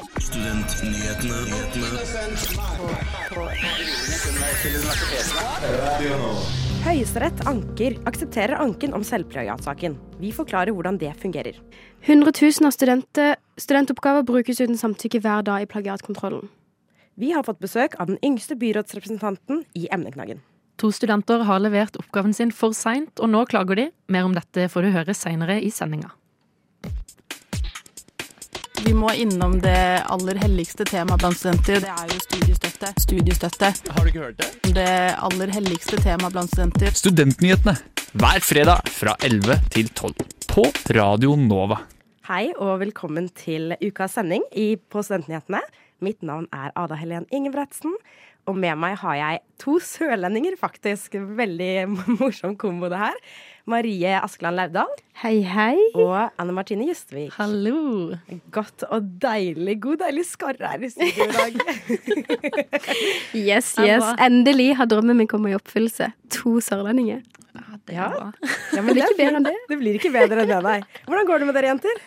Studentnyhetene. 0.00 1.40
Høyesterett 6.80 7.42
anker 7.50 7.98
aksepterer 8.08 8.56
anken 8.64 8.94
om 8.96 9.04
selvplagiatsaken. 9.04 9.98
Vi 10.22 10.30
forklarer 10.32 10.72
hvordan 10.72 10.96
det 11.02 11.12
fungerer. 11.20 11.58
Hundretusener 12.08 12.72
studenter, 12.72 13.36
studentoppgaver 13.60 14.24
brukes 14.24 14.62
uten 14.62 14.78
samtykke 14.80 15.20
hver 15.20 15.44
dag 15.44 15.66
i 15.66 15.68
plagiatkontrollen. 15.68 16.48
Vi 17.20 17.34
har 17.36 17.44
fått 17.44 17.60
besøk 17.60 17.98
av 18.00 18.08
den 18.08 18.20
yngste 18.24 18.56
byrådsrepresentanten 18.56 19.66
i 19.76 19.90
emneknaggen. 19.92 20.40
To 20.80 20.88
studenter 20.96 21.44
har 21.44 21.60
levert 21.60 22.00
oppgaven 22.00 22.32
sin 22.32 22.54
for 22.56 22.72
seint, 22.72 23.20
og 23.20 23.28
nå 23.34 23.44
klager 23.52 23.76
de. 23.76 23.90
Mer 24.08 24.24
om 24.24 24.32
dette 24.32 24.64
får 24.72 24.88
du 24.88 24.94
høre 24.96 25.12
seinere 25.12 25.60
i 25.60 25.68
sendinga. 25.68 26.14
Vi 28.80 28.94
må 28.96 29.10
innom 29.12 29.58
det 29.60 30.00
aller 30.08 30.38
helligste 30.40 30.86
temaet 30.88 31.20
blant 31.20 31.36
studenter. 31.36 31.82
Det 31.84 31.90
er 31.92 32.12
jo 32.14 32.20
studiestøtte. 32.24 32.92
Studiestøtte. 33.04 33.68
Har 33.92 34.06
du 34.06 34.08
ikke 34.08 34.22
hørt 34.22 34.38
det? 34.40 34.48
Det 34.78 34.86
aller 35.20 35.52
helligste 35.52 35.98
temaet 36.00 36.32
blant 36.32 36.48
studenter. 36.48 36.94
Studentnyhetene 36.96 37.74
hver 38.16 38.40
fredag 38.42 38.88
fra 38.90 39.12
11 39.26 39.58
til 39.74 39.90
12 39.92 40.24
på 40.48 40.64
Radio 40.96 41.36
Nova. 41.36 41.82
Hei 42.30 42.54
og 42.56 42.80
velkommen 42.80 43.28
til 43.36 43.76
ukas 43.84 44.16
sending 44.16 44.48
i, 44.56 44.72
på 44.80 45.04
Studentnyhetene. 45.04 45.60
Mitt 46.00 46.24
navn 46.24 46.48
er 46.48 46.72
Ada 46.72 46.96
Helen 46.96 47.28
Ingebretsen, 47.28 47.92
og 48.48 48.56
med 48.56 48.80
meg 48.80 48.96
har 49.02 49.18
jeg 49.18 49.42
to 49.60 49.76
sørlendinger, 49.84 50.56
faktisk. 50.58 51.20
Veldig 51.20 51.74
morsom 52.20 52.56
kombo, 52.56 52.88
det 52.88 53.02
her. 53.04 53.20
Marie 53.66 54.14
Askeland 54.22 54.56
Laudal 54.56 54.88
Hei, 55.20 55.42
hei. 55.44 55.76
og 55.94 56.30
Anne 56.40 56.52
Martine 56.56 56.86
Justvik. 56.88 57.32
Hallo! 57.36 58.14
Godt 58.54 58.86
og 58.88 59.04
deilig, 59.20 59.74
god 59.84 60.00
deilig 60.00 60.24
skarre 60.30 60.70
her 60.72 60.86
i 60.86 60.88
studio 60.88 61.26
i 61.26 61.34
dag. 61.36 61.52
Yes, 63.34 63.74
yes. 63.78 64.04
Endelig 64.20 64.72
har 64.78 64.88
drømmen 64.90 65.16
min 65.20 65.28
kommet 65.30 65.52
i 65.52 65.58
oppfyllelse. 65.58 66.10
To 66.40 66.56
sørlendinger. 66.64 67.20
Det 67.86 67.94
Ja. 67.96 68.06
er 68.06 68.16
bra. 68.16 68.32
Ja, 68.74 68.82
men 68.82 68.94
blir 68.94 69.04
ikke 69.04 69.18
bedre 69.18 69.36
enn 69.40 69.46
det. 69.46 69.54
Det 69.68 69.78
blir 69.80 69.96
ikke 69.98 70.12
bedre 70.14 70.42
enn 70.44 70.50
det, 70.50 70.58
nei. 70.64 70.78
Hvordan 71.06 71.26
går 71.28 71.38
det 71.42 71.46
med 71.50 71.54
dere, 71.58 71.70
jenter? 71.72 72.00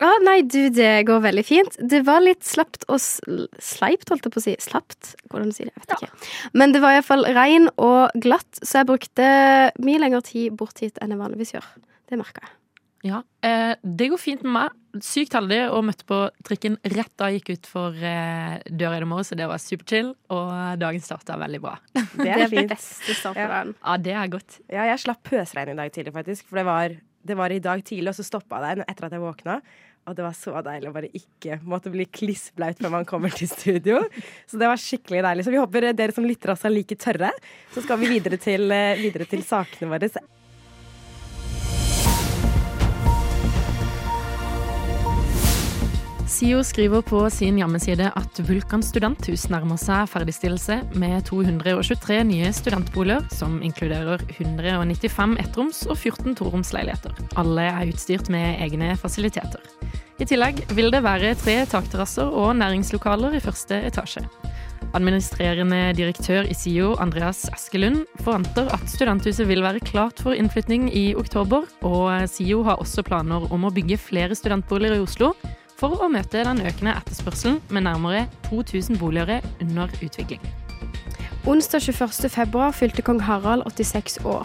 Ah, 0.00 0.16
nei, 0.24 0.38
du, 0.48 0.70
det 0.72 0.92
går 1.08 1.20
veldig 1.26 1.42
fint. 1.44 1.74
Det 1.92 2.00
var 2.06 2.22
litt 2.24 2.46
slapt 2.48 2.86
og 2.88 3.00
sl 3.04 3.42
sleipt, 3.60 4.08
holdt 4.08 4.24
jeg 4.28 4.32
på 4.32 4.40
å 4.40 4.44
si. 4.46 4.54
Slapt? 4.64 5.14
Hvordan 5.28 5.50
sier 5.52 5.68
det? 5.68 5.74
Jeg 5.76 5.84
vet 5.84 5.96
ikke. 5.98 6.30
Men 6.56 6.72
det 6.72 6.80
var 6.84 6.96
iallfall 6.96 7.26
regn 7.36 7.68
og 7.76 8.14
glatt, 8.24 8.62
så 8.64 8.80
jeg 8.80 8.88
brukte 8.88 9.26
mye 9.84 10.00
lengre 10.00 10.22
tid 10.24 10.56
bort 10.56 10.80
hit 10.80 10.96
enn 11.04 11.12
jeg 11.12 11.20
vanligvis 11.20 11.52
gjør. 11.58 11.68
Det 12.08 12.18
merka 12.20 12.46
jeg. 12.46 12.56
Ja, 13.00 13.22
eh, 13.48 13.74
det 13.80 14.10
går 14.12 14.20
fint 14.20 14.42
med 14.44 14.52
meg. 14.52 14.72
Sykt 15.04 15.32
heldig 15.32 15.60
og 15.72 15.84
møtte 15.88 16.04
på 16.04 16.18
trikken 16.44 16.74
rett 16.92 17.12
da 17.20 17.30
jeg 17.30 17.40
gikk 17.40 17.52
ut 17.60 17.68
for 17.70 17.96
eh, 17.96 18.56
døra 18.68 18.98
i 18.98 19.00
dag 19.00 19.08
morges, 19.08 19.30
så 19.32 19.38
det 19.40 19.46
var 19.48 19.62
superchill. 19.62 20.10
Og 20.36 20.50
dagen 20.82 21.00
starta 21.04 21.38
veldig 21.40 21.60
bra. 21.64 21.76
Det 21.94 22.02
Det 22.24 22.28
er 22.28 22.42
er 22.44 22.50
fint. 22.52 22.72
beste 22.74 23.16
starten. 23.16 23.40
Ja. 23.40 23.62
Ja, 23.86 23.96
det 24.04 24.16
er 24.16 24.32
godt. 24.32 24.58
Ja, 24.68 24.84
jeg 24.90 25.00
slapp 25.04 25.22
pøsregn 25.30 25.72
i 25.72 25.78
dag 25.80 25.92
tidlig, 25.94 26.12
faktisk. 26.18 26.48
For 26.50 26.60
det 26.60 26.66
var, 26.68 26.96
det 27.32 27.38
var 27.40 27.54
i 27.56 27.62
dag 27.64 27.84
tidlig, 27.88 28.12
og 28.12 28.18
så 28.20 28.26
stoppa 28.26 28.60
det 28.66 28.84
etter 28.84 29.08
at 29.08 29.16
jeg 29.16 29.24
våkna. 29.24 29.60
Og 30.08 30.16
det 30.16 30.24
var 30.24 30.34
så 30.34 30.62
deilig 30.64 30.88
å 30.88 30.94
bare 30.94 31.10
ikke 31.14 31.60
måtte 31.68 31.92
bli 31.92 32.06
klissblaut 32.08 32.80
før 32.80 32.94
man 32.94 33.06
kommer 33.08 33.34
til 33.36 33.50
studio. 33.50 34.00
Så 34.48 34.58
det 34.60 34.70
var 34.70 34.80
skikkelig 34.80 35.22
deilig. 35.26 35.46
Så 35.46 35.54
vi 35.54 35.60
håper 35.60 35.90
dere 35.92 36.16
som 36.16 36.26
lytter 36.26 36.54
også 36.54 36.70
er 36.70 36.74
like 36.74 36.98
tørre. 37.00 37.30
Så 37.74 37.84
skal 37.84 38.00
vi 38.00 38.10
videre 38.16 38.40
til, 38.40 38.70
eh, 38.72 38.98
videre 38.98 39.28
til 39.28 39.44
sakene 39.46 39.92
våre. 39.92 40.10
SIO 46.30 46.60
skriver 46.62 47.02
på 47.02 47.24
sin 47.34 47.56
hjemmeside 47.58 48.06
at 48.14 48.38
Vulkan 48.46 48.84
studenthus 48.86 49.48
nærmer 49.50 49.80
seg 49.82 50.06
ferdigstillelse 50.12 50.76
med 50.94 51.24
223 51.26 52.20
nye 52.28 52.52
studentboliger, 52.54 53.24
som 53.34 53.56
inkluderer 53.66 54.22
195 54.36 55.34
ettroms 55.42 55.82
og 55.90 55.98
14 55.98 56.38
toromsleiligheter. 56.38 57.18
Alle 57.40 57.66
er 57.72 57.90
utstyrt 57.90 58.30
med 58.30 58.62
egne 58.62 58.92
fasiliteter. 59.00 59.58
I 60.22 60.28
tillegg 60.30 60.62
vil 60.78 60.94
det 60.94 61.02
være 61.02 61.34
tre 61.40 61.64
takterrasser 61.66 62.30
og 62.30 62.54
næringslokaler 62.62 63.34
i 63.34 63.42
første 63.42 63.82
etasje. 63.90 64.22
Administrerende 64.94 65.88
direktør 65.98 66.46
i 66.46 66.54
SIO, 66.54 66.94
Andreas 67.02 67.48
Askelund, 67.50 68.04
forventer 68.22 68.70
at 68.70 68.86
studenthuset 68.90 69.50
vil 69.50 69.66
være 69.66 69.82
klart 69.82 70.22
for 70.22 70.38
innflytning 70.38 70.92
i 70.94 71.08
oktober, 71.18 71.66
og 71.82 72.30
SIO 72.30 72.62
har 72.70 72.78
også 72.78 73.02
planer 73.02 73.50
om 73.50 73.66
å 73.66 73.74
bygge 73.74 73.98
flere 73.98 74.38
studentboliger 74.38 75.00
i 75.00 75.02
Oslo 75.02 75.34
for 75.80 75.96
å 76.04 76.10
møte 76.12 76.42
den 76.44 76.60
økende 76.60 76.92
etterspørselen 76.98 77.60
med 77.72 77.86
nærmere 77.86 78.26
2000 78.50 78.98
boliger 79.00 79.40
under 79.64 79.88
utvikling. 80.04 80.42
Onsdag 81.48 81.86
21. 81.86 82.28
februar 82.28 82.74
fylte 82.76 83.02
kong 83.02 83.22
Harald 83.24 83.64
86 83.64 84.20
år. 84.28 84.44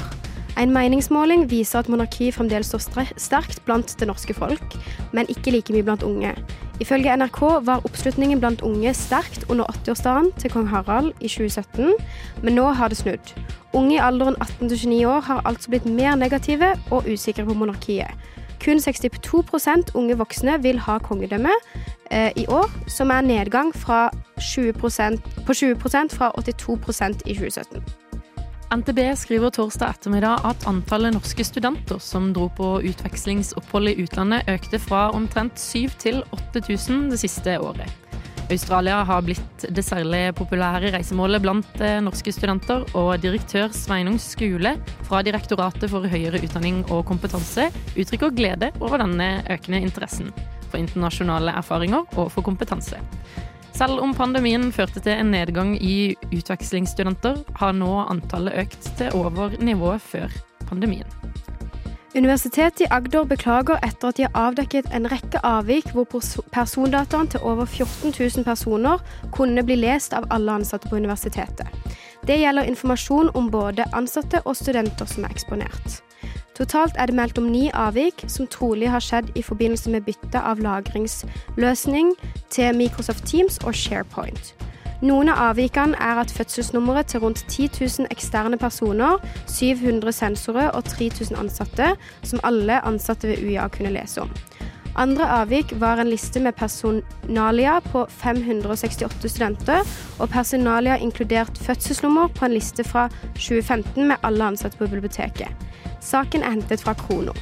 En 0.55 0.71
meningsmåling 0.71 1.49
viser 1.51 1.81
at 1.81 1.89
monarki 1.91 2.29
fremdeles 2.31 2.69
står 2.71 3.09
sterkt 3.19 3.59
blant 3.67 3.97
det 3.99 4.07
norske 4.07 4.33
folk, 4.33 4.77
men 5.11 5.27
ikke 5.27 5.51
like 5.51 5.75
mye 5.75 5.83
blant 5.83 6.05
unge. 6.07 6.31
Ifølge 6.79 7.11
NRK 7.19 7.41
var 7.67 7.83
oppslutningen 7.87 8.39
blant 8.39 8.63
unge 8.63 8.93
sterkt 8.95 9.43
under 9.51 9.67
80-årsdagen 9.75 10.31
til 10.39 10.53
kong 10.55 10.69
Harald 10.71 11.11
i 11.19 11.27
2017, 11.27 11.91
men 12.43 12.55
nå 12.55 12.69
har 12.79 12.91
det 12.91 13.01
snudd. 13.01 13.35
Unge 13.75 13.97
i 13.97 13.99
alderen 13.99 14.39
18 14.39 14.69
til 14.69 14.77
29 14.87 15.03
år 15.11 15.27
har 15.27 15.43
altså 15.43 15.75
blitt 15.75 15.91
mer 15.91 16.15
negative 16.15 16.71
og 16.95 17.11
usikre 17.11 17.43
på 17.43 17.59
monarkiet. 17.59 18.15
Kun 18.65 18.79
62% 18.81 19.93
unge 19.93 20.15
voksne 20.17 20.55
vil 20.63 20.79
ha 20.81 20.97
kongedømme 21.05 21.51
eh, 22.11 22.31
i 22.35 22.47
år, 22.49 22.71
som 22.89 23.11
er 23.13 23.21
nedgang 23.21 23.69
fra 23.77 24.07
20% 24.41 25.21
på 25.45 25.53
20% 25.53 26.15
fra 26.17 26.31
82% 26.39 27.21
i 27.29 27.37
2017. 27.37 27.85
NTB 28.75 28.99
skriver 29.15 29.53
torsdag 29.53 29.93
ettermiddag 29.93 30.47
at 30.49 30.65
antallet 30.67 31.13
norske 31.13 31.45
studenter 31.45 32.01
som 32.01 32.31
dro 32.33 32.47
på 32.57 32.79
utvekslingsopphold 32.89 33.91
i 33.93 33.99
utlandet, 34.01 34.49
økte 34.49 34.81
fra 34.81 35.11
omtrent 35.13 35.61
7 35.61 35.93
til 36.01 36.23
8000 36.33 37.11
det 37.13 37.21
siste 37.21 37.59
året. 37.61 38.04
Australia 38.51 38.99
har 39.03 39.23
blitt 39.25 39.63
det 39.73 39.81
særlig 39.85 40.29
populære 40.37 40.91
reisemålet 40.93 41.41
blant 41.41 41.79
eh, 41.81 41.97
norske 42.03 42.29
studenter, 42.33 42.83
og 42.93 43.15
direktør 43.23 43.73
Sveinung 43.73 44.19
Skule 44.21 44.75
fra 45.07 45.23
Direktoratet 45.25 45.89
for 45.89 46.05
høyere 46.05 46.41
utdanning 46.45 46.83
og 46.93 47.07
kompetanse 47.09 47.71
uttrykker 47.95 48.35
glede 48.37 48.69
over 48.83 49.01
denne 49.01 49.39
økende 49.49 49.81
interessen 49.81 50.29
for 50.69 50.77
internasjonale 50.77 51.55
erfaringer 51.57 52.05
og 52.19 52.29
for 52.35 52.45
kompetanse. 52.45 53.01
Selv 53.75 53.99
om 53.99 54.13
pandemien 54.15 54.69
førte 54.71 55.01
til 55.03 55.17
en 55.17 55.33
nedgang 55.33 55.73
i 55.83 56.13
utvekslingsstudenter, 56.29 57.41
har 57.59 57.73
nå 57.75 57.91
antallet 58.05 58.61
økt 58.61 58.91
til 58.99 59.17
over 59.17 59.57
nivået 59.59 60.05
før 60.05 60.37
pandemien. 60.69 61.09
Universitetet 62.15 62.81
i 62.81 62.85
Agder 62.95 63.25
beklager 63.27 63.75
etter 63.83 64.07
at 64.07 64.15
de 64.15 64.23
har 64.23 64.37
avdekket 64.39 64.85
en 64.95 65.07
rekke 65.11 65.41
avvik 65.43 65.89
hvor 65.91 66.05
perso- 66.07 66.45
persondataen 66.55 67.27
til 67.27 67.43
over 67.43 67.65
14 67.65 68.13
000 68.15 68.45
personer 68.47 69.01
kunne 69.35 69.63
bli 69.67 69.75
lest 69.75 70.15
av 70.15 70.23
alle 70.31 70.53
ansatte 70.55 70.87
på 70.87 70.95
universitetet. 70.95 71.67
Det 72.23 72.37
gjelder 72.39 72.71
informasjon 72.71 73.33
om 73.35 73.49
både 73.51 73.83
ansatte 73.91 74.39
og 74.45 74.55
studenter 74.55 75.09
som 75.11 75.27
er 75.27 75.35
eksponert. 75.35 75.99
Totalt 76.55 76.95
er 76.95 77.11
det 77.11 77.17
meldt 77.19 77.37
om 77.37 77.49
ni 77.51 77.67
avvik, 77.73 78.23
som 78.31 78.47
trolig 78.47 78.87
har 78.87 79.03
skjedd 79.03 79.33
i 79.35 79.43
forbindelse 79.43 79.91
med 79.91 80.07
bytte 80.07 80.39
av 80.39 80.63
lagringsløsning 80.63 82.15
til 82.47 82.79
Microsoft 82.79 83.27
Teams 83.27 83.59
og 83.65 83.75
SharePoint. 83.75 84.55
Noen 85.03 85.27
av 85.27 85.41
avvikene 85.49 85.97
er 85.99 86.21
at 86.21 86.31
fødselsnummeret 86.31 87.09
til 87.11 87.19
rundt 87.19 87.43
10 87.49 87.67
000 87.81 88.07
eksterne 88.13 88.57
personer, 88.57 89.17
700 89.51 90.13
sensorer 90.15 90.69
og 90.71 90.85
3000 90.87 91.35
ansatte, 91.39 91.95
som 92.23 92.39
alle 92.43 92.79
ansatte 92.87 93.27
ved 93.27 93.43
UiA 93.43 93.67
kunne 93.67 93.91
lese 93.97 94.23
om. 94.23 94.31
Andre 94.95 95.27
avvik 95.41 95.73
var 95.79 95.99
en 95.99 96.07
liste 96.07 96.39
med 96.39 96.55
personalia 96.55 97.79
på 97.91 98.05
568 98.09 99.27
studenter, 99.27 99.83
og 100.19 100.29
personalia 100.29 100.95
inkludert 100.95 101.57
fødselsnummer 101.57 102.27
på 102.27 102.45
en 102.45 102.55
liste 102.55 102.83
fra 102.83 103.09
2015 103.33 104.07
med 104.07 104.15
alle 104.23 104.47
ansatte 104.53 104.77
på 104.77 104.87
biblioteket. 104.87 105.51
Saken 105.99 106.43
er 106.43 106.55
hentet 106.55 106.79
fra 106.79 106.93
Krono. 106.93 107.35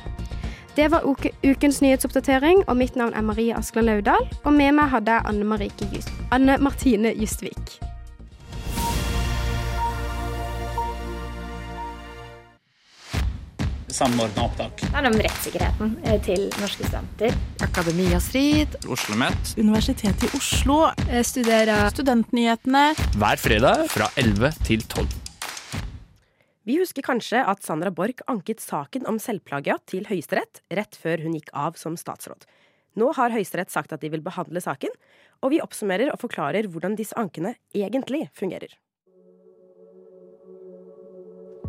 Det 0.76 0.88
var 0.92 1.04
ukens 1.44 1.82
nyhetsoppdatering, 1.82 2.64
og 2.68 2.78
mitt 2.78 2.96
navn 2.98 3.14
er 3.14 3.22
Marie 3.22 3.54
Askeland 3.54 3.92
Laudal. 3.92 4.26
Og 4.44 4.54
med 4.54 4.74
meg 4.74 4.90
hadde 4.90 5.12
jeg 5.20 5.30
Anne, 5.30 5.70
Just 5.94 6.10
Anne 6.32 6.58
Martine 6.58 7.14
Justvik. 7.14 7.78
Samordna 13.94 14.48
opptak. 14.48 14.82
Det 14.82 14.90
handler 14.96 15.14
om 15.14 15.20
rettssikkerheten 15.22 15.92
eh, 16.04 16.18
til 16.26 16.48
norske 16.58 16.88
studenter. 16.88 17.36
Akademia 17.62 18.18
Strid, 18.20 18.80
Oslo 18.90 19.18
Met 19.22 19.54
Universitetet 19.58 20.26
i 20.26 20.38
Oslo, 20.38 20.88
Jeg 21.06 21.26
studerer 21.30 21.90
Studentnyhetene. 21.94 22.88
hver 23.22 23.38
fredag 23.38 23.86
fra 23.94 24.10
11 24.18 24.52
til 24.66 24.82
12. 24.82 25.23
Vi 26.64 26.78
husker 26.80 27.04
kanskje 27.04 27.42
at 27.44 27.64
Sandra 27.66 27.92
Borch 27.92 28.22
anket 28.32 28.62
saken 28.64 29.04
om 29.10 29.18
selvplagiat 29.20 29.84
til 29.92 30.06
Høyesterett 30.08 30.62
rett 30.72 30.96
før 30.96 31.20
hun 31.26 31.36
gikk 31.36 31.52
av 31.52 31.76
som 31.76 31.98
statsråd. 32.00 32.46
Nå 32.96 33.10
har 33.18 33.34
Høyesterett 33.34 33.74
sagt 33.74 33.92
at 33.92 34.00
de 34.00 34.12
vil 34.14 34.24
behandle 34.24 34.62
saken, 34.64 34.94
og 35.44 35.52
vi 35.52 35.60
oppsummerer 35.60 36.14
og 36.14 36.22
forklarer 36.24 36.70
hvordan 36.72 36.96
disse 36.96 37.18
ankene 37.20 37.58
egentlig 37.76 38.30
fungerer. 38.38 38.72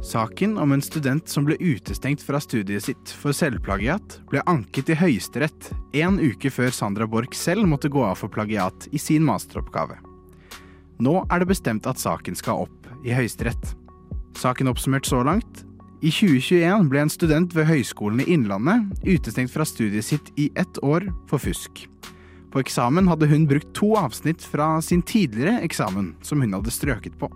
Saken 0.05 0.58
om 0.61 0.76
en 0.76 0.85
student 0.85 1.26
som 1.32 1.46
ble 1.49 1.56
utestengt 1.58 2.23
fra 2.23 2.38
studiet 2.44 2.87
sitt 2.87 3.19
for 3.19 3.35
selvplagiat, 3.35 4.20
ble 4.31 4.46
anket 4.46 4.93
i 4.93 4.99
Høyesterett 5.00 5.73
en 6.05 6.20
uke 6.23 6.52
før 6.55 6.70
Sandra 6.76 7.08
Borch 7.11 7.35
selv 7.35 7.67
måtte 7.67 7.91
gå 7.91 8.05
av 8.05 8.20
for 8.20 8.31
plagiat 8.31 8.93
i 8.93 9.00
sin 9.00 9.25
masteroppgave. 9.26 9.96
Nå 11.02 11.23
er 11.25 11.41
det 11.43 11.50
bestemt 11.50 11.88
at 11.91 11.99
saken 11.99 12.38
skal 12.38 12.69
opp 12.69 12.93
i 13.02 13.17
Høyesterett. 13.17 13.73
Saken 14.36 14.69
oppsummert 14.69 15.06
så 15.06 15.22
langt. 15.25 15.64
I 16.04 16.10
2021 16.12 16.88
ble 16.92 17.00
en 17.00 17.12
student 17.12 17.54
ved 17.56 17.69
Høgskolen 17.70 18.20
i 18.20 18.28
Innlandet 18.34 18.90
utestengt 19.06 19.52
fra 19.54 19.64
studiet 19.64 20.04
sitt 20.04 20.32
i 20.36 20.50
ett 20.58 20.81
år 20.84 21.06
for 21.31 21.40
fusk. 21.40 21.86
På 22.52 22.60
eksamen 22.60 23.08
hadde 23.08 23.31
hun 23.31 23.48
brukt 23.50 23.72
to 23.75 23.94
avsnitt 23.98 24.44
fra 24.44 24.76
sin 24.82 25.02
tidligere 25.02 25.62
eksamen, 25.64 26.12
som 26.22 26.44
hun 26.44 26.52
hadde 26.54 26.75
strøket 26.75 27.16
på. 27.19 27.31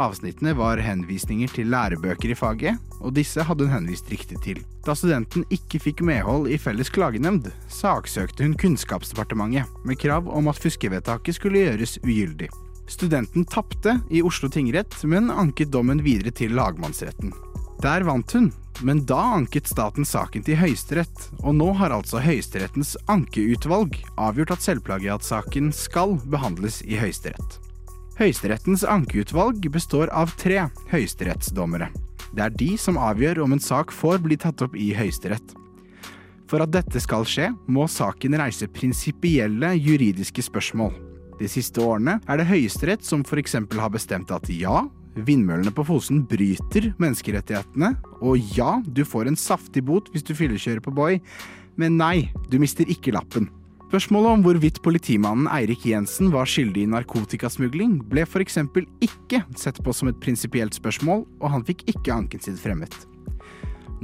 Avsnittene 0.00 0.54
var 0.56 0.80
henvisninger 0.80 1.50
til 1.52 1.68
lærebøker 1.72 2.30
i 2.32 2.36
faget, 2.38 2.78
og 3.00 3.12
disse 3.16 3.44
hadde 3.44 3.66
hun 3.66 3.74
henvist 3.74 4.08
riktig 4.12 4.38
til. 4.44 4.62
Da 4.86 4.94
studenten 4.96 5.44
ikke 5.52 5.80
fikk 5.82 6.00
medhold 6.06 6.48
i 6.48 6.60
Felles 6.60 6.92
klagenemnd, 6.94 7.50
saksøkte 7.68 8.46
hun 8.46 8.56
Kunnskapsdepartementet 8.60 9.68
med 9.84 10.00
krav 10.00 10.30
om 10.32 10.48
at 10.52 10.60
fuskevedtaket 10.62 11.36
skulle 11.36 11.66
gjøres 11.66 11.98
ugyldig. 12.04 12.48
Studenten 12.90 13.44
tapte 13.46 14.00
i 14.10 14.22
Oslo 14.22 14.48
tingrett, 14.50 14.96
men 15.06 15.30
anket 15.30 15.70
dommen 15.70 16.02
videre 16.02 16.32
til 16.34 16.56
lagmannsretten. 16.58 17.30
Der 17.80 18.02
vant 18.04 18.34
hun, 18.34 18.50
men 18.82 19.04
da 19.06 19.20
anket 19.36 19.70
staten 19.70 20.04
saken 20.04 20.42
til 20.44 20.58
Høyesterett, 20.58 21.28
og 21.44 21.54
nå 21.56 21.70
har 21.78 21.94
altså 21.94 22.20
Høyesterettens 22.24 22.96
ankeutvalg 23.12 23.94
avgjort 24.20 24.56
at 24.56 24.66
selvplagiatsaken 24.66 25.70
skal 25.76 26.16
behandles 26.32 26.80
i 26.82 26.98
Høyesterett. 27.00 27.60
Høyesterettens 28.20 28.82
ankeutvalg 28.84 29.64
består 29.72 30.10
av 30.12 30.34
tre 30.40 30.66
høyesterettsdommere. 30.90 31.88
Det 32.36 32.42
er 32.44 32.56
de 32.58 32.74
som 32.78 32.98
avgjør 33.00 33.40
om 33.46 33.54
en 33.56 33.62
sak 33.62 33.94
får 33.94 34.20
bli 34.26 34.36
tatt 34.40 34.60
opp 34.66 34.74
i 34.76 34.90
Høyesterett. 34.98 35.54
For 36.50 36.60
at 36.60 36.74
dette 36.74 37.00
skal 37.00 37.24
skje, 37.28 37.52
må 37.70 37.86
saken 37.88 38.36
reise 38.42 38.68
prinsipielle 38.68 39.72
juridiske 39.78 40.44
spørsmål. 40.44 41.09
De 41.40 41.48
siste 41.48 41.80
årene 41.80 42.18
er 42.28 42.40
det 42.40 42.48
Høyesterett 42.50 43.04
som 43.06 43.22
f.eks. 43.24 43.56
har 43.56 43.92
bestemt 43.92 44.32
at 44.34 44.48
ja, 44.52 44.82
vindmøllene 45.16 45.72
på 45.72 45.86
Fosen 45.88 46.20
bryter 46.28 46.90
menneskerettighetene, 47.00 47.94
og 48.20 48.52
ja, 48.56 48.76
du 48.84 49.06
får 49.08 49.30
en 49.30 49.40
saftig 49.40 49.86
bot 49.88 50.10
hvis 50.12 50.26
du 50.26 50.34
fyllekjører 50.36 50.84
på 50.84 50.92
Boy, 50.94 51.16
men 51.80 51.96
nei, 51.96 52.28
du 52.52 52.58
mister 52.60 52.88
ikke 52.92 53.14
lappen. 53.16 53.48
Spørsmålet 53.90 54.36
om 54.36 54.42
hvorvidt 54.44 54.82
politimannen 54.84 55.48
Eirik 55.50 55.82
Jensen 55.88 56.28
var 56.30 56.46
skyldig 56.46 56.84
i 56.84 56.90
narkotikasmugling, 56.92 57.96
ble 58.12 58.22
f.eks. 58.22 58.60
ikke 59.02 59.40
sett 59.58 59.80
på 59.82 59.94
som 59.96 60.12
et 60.12 60.20
prinsipielt 60.22 60.76
spørsmål, 60.76 61.24
og 61.40 61.54
han 61.56 61.64
fikk 61.66 61.88
ikke 61.90 62.14
anken 62.14 62.44
sin 62.44 62.60
fremmet. 62.60 62.94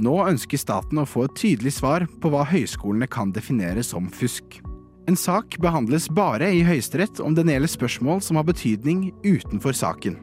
Nå 0.01 0.17
ønsker 0.25 0.59
staten 0.59 0.99
å 0.99 1.07
få 1.07 1.29
et 1.29 1.37
tydelig 1.39 1.77
svar 1.77 2.03
på 2.19 2.33
hva 2.33 2.43
høyskolene 2.49 3.07
kan 3.09 3.31
definere 3.33 3.85
som 3.85 4.11
fusk. 4.11 4.59
En 5.07 5.15
sak 5.15 5.55
behandles 5.63 6.09
bare 6.11 6.49
i 6.51 6.65
Høyesterett 6.67 7.21
om 7.23 7.31
den 7.31 7.47
gjelder 7.47 7.71
spørsmål 7.71 8.17
som 8.25 8.35
har 8.35 8.43
betydning 8.49 9.05
utenfor 9.23 9.71
saken. 9.71 10.17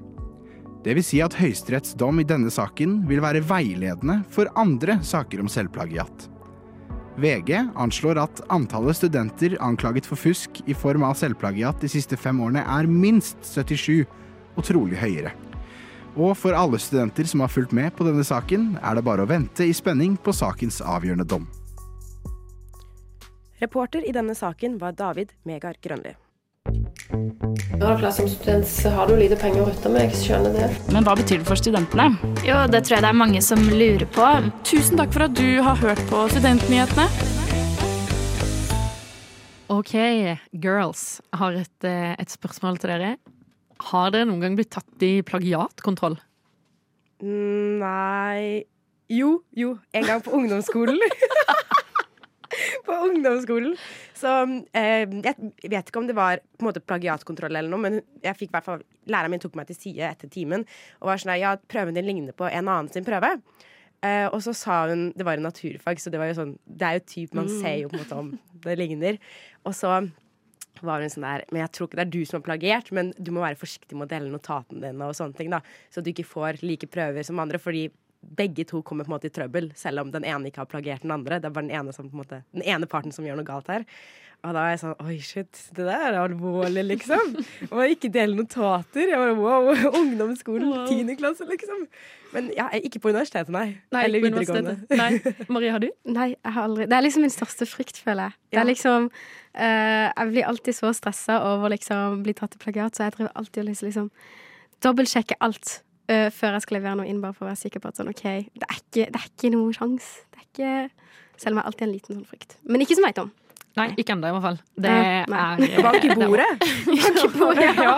Det 0.84 0.92
vil 0.98 1.06
si 1.06 1.22
at 1.24 1.36
Høyesteretts 1.38 1.94
dom 1.96 2.20
i 2.20 2.26
denne 2.28 2.52
saken 2.52 2.98
vil 3.08 3.22
være 3.24 3.40
veiledende 3.48 4.18
for 4.34 4.50
andre 4.60 4.98
saker 5.00 5.40
om 5.40 5.48
selvplagiat. 5.48 6.28
VG 7.16 7.54
anslår 7.80 8.20
at 8.26 8.44
antallet 8.52 9.00
studenter 9.00 9.56
anklaget 9.64 10.04
for 10.04 10.20
fusk 10.20 10.60
i 10.68 10.76
form 10.76 11.08
av 11.08 11.16
selvplagiat 11.16 11.80
de 11.80 11.88
siste 11.88 12.20
fem 12.20 12.44
årene 12.44 12.66
er 12.68 12.90
minst 12.90 13.40
77, 13.54 14.04
og 14.54 14.68
trolig 14.68 15.00
høyere. 15.00 15.32
Og 16.14 16.36
for 16.36 16.52
alle 16.52 16.76
studenter 16.78 17.24
som 17.24 17.40
har 17.40 17.50
fulgt 17.50 17.72
med 17.72 17.96
på 17.96 18.04
denne 18.04 18.22
saken, 18.26 18.74
er 18.84 19.00
det 19.00 19.08
bare 19.08 19.24
å 19.24 19.32
vente 19.32 19.64
i 19.64 19.72
spenning 19.72 20.20
på 20.20 20.36
sakens 20.36 20.82
avgjørende 20.84 21.24
dom. 21.24 21.48
Reporter 23.62 24.02
i 24.08 24.12
denne 24.12 24.34
saken 24.34 24.78
var 24.80 24.96
David 24.98 25.32
Megar 25.46 25.76
Grønli. 25.82 26.14
Som 28.14 28.28
student, 28.28 28.66
så 28.66 28.90
har 28.90 29.06
du 29.06 29.14
lite 29.18 29.36
penger 29.38 29.62
å 29.62 29.66
rutte 29.68 29.90
med. 29.92 30.08
Jeg 30.08 30.18
skjønner 30.24 30.54
det. 30.56 30.68
Men 30.94 31.06
hva 31.06 31.14
betyr 31.18 31.42
det 31.42 31.46
for 31.46 31.58
studentene? 31.60 32.08
Jo, 32.46 32.56
det 32.70 32.80
tror 32.86 32.96
jeg 32.96 33.04
det 33.04 33.10
er 33.10 33.18
mange 33.18 33.42
som 33.44 33.60
lurer 33.70 34.06
på. 34.14 34.30
Tusen 34.66 34.98
takk 34.98 35.12
for 35.14 35.26
at 35.26 35.36
du 35.38 35.60
har 35.62 35.78
hørt 35.82 36.02
på 36.10 36.24
Studentnyhetene. 36.32 37.06
OK, 39.74 39.94
girls. 40.64 41.04
Jeg 41.32 41.40
har 41.40 41.60
et, 41.60 41.86
eh, 41.88 42.14
et 42.18 42.30
spørsmål 42.30 42.78
til 42.78 42.94
dere. 42.94 43.16
Har 43.90 44.10
dere 44.14 44.26
noen 44.30 44.40
gang 44.42 44.58
blitt 44.58 44.70
tatt 44.74 45.02
i 45.02 45.20
plagiatkontroll? 45.22 46.18
Mm, 47.22 47.78
Nei 47.78 48.64
Jo, 49.10 49.42
jo. 49.54 49.78
En 49.92 50.04
gang 50.04 50.22
på 50.24 50.32
ungdomsskolen. 50.32 50.98
på 52.86 52.96
ungdomsskolen. 53.08 53.76
Så 54.16 54.32
eh, 54.76 55.04
jeg 55.04 55.52
vet 55.70 55.90
ikke 55.90 56.02
om 56.02 56.08
det 56.08 56.16
var 56.18 56.42
på 56.42 56.64
en 56.64 56.70
måte 56.70 56.84
plagiatkontroll 56.84 57.54
eller 57.54 57.72
noe, 57.72 57.82
men 57.82 58.00
jeg 58.24 58.40
fikk 58.40 58.52
i 58.52 58.56
hvert 58.56 58.68
fall 58.68 58.84
læreren 59.10 59.34
min 59.34 59.42
tok 59.42 59.56
meg 59.58 59.68
til 59.68 59.78
side 59.78 60.08
etter 60.08 60.30
timen 60.32 60.64
og 61.00 61.10
var 61.10 61.20
sånn 61.20 61.36
ja, 61.40 61.54
prøven 61.70 61.96
din 61.96 62.08
ligner 62.08 62.36
på 62.36 62.48
en 62.48 62.64
annen 62.64 62.90
sin 62.92 63.06
prøve. 63.06 63.36
Eh, 64.04 64.26
og 64.28 64.42
så 64.44 64.52
sa 64.56 64.82
hun 64.90 65.06
Det 65.16 65.24
var 65.24 65.38
en 65.38 65.46
naturfag, 65.48 66.00
så 66.00 66.10
det 66.12 66.18
var 66.20 66.28
jo 66.28 66.36
sånn 66.36 66.50
Det 66.66 66.84
er 66.84 66.98
jo 66.98 67.04
typ 67.08 67.36
Man 67.38 67.46
ser 67.48 67.78
jo 67.78 67.88
på 67.88 67.96
en 67.96 68.02
måte 68.02 68.18
om 68.20 68.30
det 68.66 68.76
ligner. 68.76 69.16
Og 69.64 69.72
så 69.78 69.94
var 70.84 71.00
hun 71.00 71.12
sånn 71.12 71.24
der 71.24 71.44
Men 71.50 71.62
jeg 71.62 71.72
tror 71.76 71.88
ikke 71.88 72.00
det 72.00 72.04
er 72.04 72.12
du 72.12 72.20
som 72.28 72.40
har 72.40 72.46
plagiert, 72.50 72.90
men 72.92 73.14
du 73.16 73.30
må 73.32 73.44
være 73.44 73.60
forsiktig 73.60 73.96
med 73.96 74.08
å 74.08 74.12
dele 74.12 74.32
notatene 74.32 74.82
dine 74.82 75.08
og 75.08 75.16
sånne 75.16 75.38
ting, 75.38 75.52
da. 75.52 75.62
Så 75.92 76.02
du 76.02 76.10
ikke 76.12 76.26
får 76.26 76.60
like 76.66 76.90
prøver 76.90 77.24
som 77.26 77.40
andre, 77.40 77.60
fordi 77.62 77.86
begge 78.38 78.66
to 78.68 78.82
kommer 78.82 79.06
på 79.06 79.12
en 79.12 79.16
måte 79.16 79.30
i 79.30 79.34
trøbbel, 79.34 79.70
selv 79.78 80.04
om 80.04 80.12
den 80.14 80.26
ene 80.28 80.50
ikke 80.50 80.64
har 80.64 80.70
plagiert 80.70 81.04
den 81.04 81.14
andre. 81.14 81.40
Det 81.40 81.50
er 81.50 81.56
bare 81.56 81.68
den 81.68 81.76
ene, 81.76 81.94
som, 81.96 82.10
på 82.10 82.16
en 82.16 82.24
måte, 82.24 82.42
den 82.56 82.66
ene 82.66 82.88
parten 82.90 83.14
som 83.14 83.26
gjør 83.26 83.40
noe 83.40 83.48
galt 83.48 83.70
her. 83.72 83.86
Og 84.44 84.52
da 84.52 84.64
er 84.66 84.74
jeg 84.74 84.80
sånn 84.82 84.98
Oi, 85.00 85.14
shit, 85.24 85.60
det 85.76 85.86
der 85.86 86.02
er 86.10 86.18
alvorlig, 86.20 86.82
liksom. 86.90 87.32
Og 87.72 87.94
ikke 87.94 88.10
dele 88.12 88.36
notater. 88.36 89.08
Jeg 89.08 89.20
bare 89.20 89.36
wow, 89.38 89.70
ungdomsskolen, 90.02 90.74
tiende 90.90 91.16
klasse, 91.16 91.46
liksom. 91.48 91.86
Men 92.34 92.50
ja, 92.56 92.66
ikke 92.76 93.00
på 93.00 93.12
universitetet, 93.14 93.52
nei. 93.54 93.78
Nei, 93.94 94.02
Eller 94.08 94.24
videregående. 94.26 94.76
Nei. 94.92 95.34
Marie, 95.48 95.72
har 95.72 95.80
du? 95.84 95.88
Nei, 96.18 96.34
jeg 96.34 96.56
har 96.56 96.68
aldri 96.68 96.88
Det 96.90 96.98
er 96.98 97.06
liksom 97.06 97.24
min 97.24 97.32
største 97.32 97.68
frykt, 97.70 98.00
føler 98.04 98.28
jeg. 98.28 98.40
Det 98.52 98.60
er 98.60 98.68
liksom 98.68 99.08
uh, 99.08 100.06
Jeg 100.10 100.30
blir 100.34 100.50
alltid 100.50 100.76
så 100.76 100.92
stressa 100.96 101.40
over 101.54 101.72
liksom 101.72 102.20
bli 102.26 102.36
tatt 102.36 102.58
i 102.58 102.60
plagiat, 102.60 102.96
så 102.96 103.08
jeg 103.08 103.16
driver 103.16 103.32
alltid 103.40 103.64
og 103.64 103.70
liksom, 103.70 103.92
liksom 103.92 104.10
dobbeltsjekker 104.84 105.40
alt 105.44 105.78
eh, 106.10 106.28
før 106.34 106.56
jeg 106.56 106.64
skal 106.66 106.78
levere 106.78 106.98
noe 107.00 107.08
inn, 107.10 107.22
bare 107.22 107.36
for 107.36 107.46
å 107.46 107.50
være 107.50 107.62
sikker 107.62 107.82
på 107.82 107.90
at 107.90 108.00
sånn 108.00 108.10
OK, 108.12 108.24
det 108.24 108.68
er 108.68 108.76
ikke, 108.80 109.06
det 109.08 109.20
er 109.20 109.30
ikke 109.30 109.52
noe 109.54 109.72
sjans. 109.76 110.10
Det 110.30 110.42
er 110.42 110.50
ikke 110.50 110.74
Selv 111.34 111.56
om 111.56 111.58
jeg 111.58 111.66
alltid 111.66 111.82
har 111.82 111.88
en 111.88 111.94
liten 111.96 112.14
sånn 112.14 112.26
frykt. 112.30 112.52
Men 112.70 112.82
ikke 112.84 112.94
som 112.94 113.04
veit 113.08 113.16
om. 113.18 113.30
Nei, 113.74 113.88
ikke 113.98 114.14
ennå 114.14 114.28
i 114.30 114.34
hvert 114.36 114.44
fall. 114.44 114.58
Det 114.84 114.90
Ja, 114.94 115.24
nei. 115.26 115.68
er 115.74 115.82
Bak 115.82 116.04
i 116.06 116.14
bordet! 116.14 116.50
Bak 116.86 117.22
i 117.24 117.30
bordet. 117.34 117.70
ja. 117.82 117.94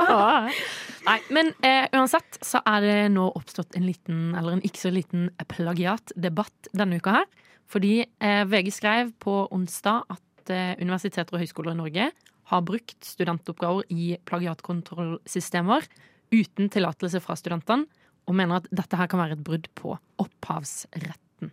Nei, 1.07 1.19
men 1.31 1.53
eh, 1.63 1.85
uansett 1.95 2.39
så 2.43 2.63
er 2.67 2.83
det 2.83 2.95
nå 3.15 3.29
oppstått 3.39 3.77
en 3.79 3.85
liten, 3.87 4.23
eller 4.35 4.57
en 4.57 4.65
ikke 4.67 4.81
så 4.87 4.91
liten 4.91 5.29
plagiatdebatt 5.53 6.71
denne 6.75 6.99
uka 6.99 7.21
her. 7.21 7.29
Fordi 7.71 7.93
eh, 8.07 8.43
VG 8.49 8.73
skrev 8.75 9.13
på 9.23 9.37
onsdag 9.55 10.09
at 10.17 10.51
eh, 10.55 10.73
universiteter 10.81 11.37
og 11.37 11.45
høyskoler 11.45 11.77
i 11.77 11.81
Norge 11.83 12.09
har 12.51 12.67
brukt 12.67 12.99
studentoppgaver 13.07 13.87
i 13.93 14.15
plagiatkontrollsystemer 14.27 15.87
uten 16.35 16.71
tillatelse 16.73 17.21
fra 17.25 17.37
studentene, 17.39 17.87
og 18.27 18.35
mener 18.35 18.59
at 18.59 18.67
dette 18.75 18.99
her 18.99 19.07
kan 19.11 19.21
være 19.23 19.37
et 19.37 19.45
brudd 19.47 19.69
på 19.79 19.93
opphavsretten. 20.23 21.53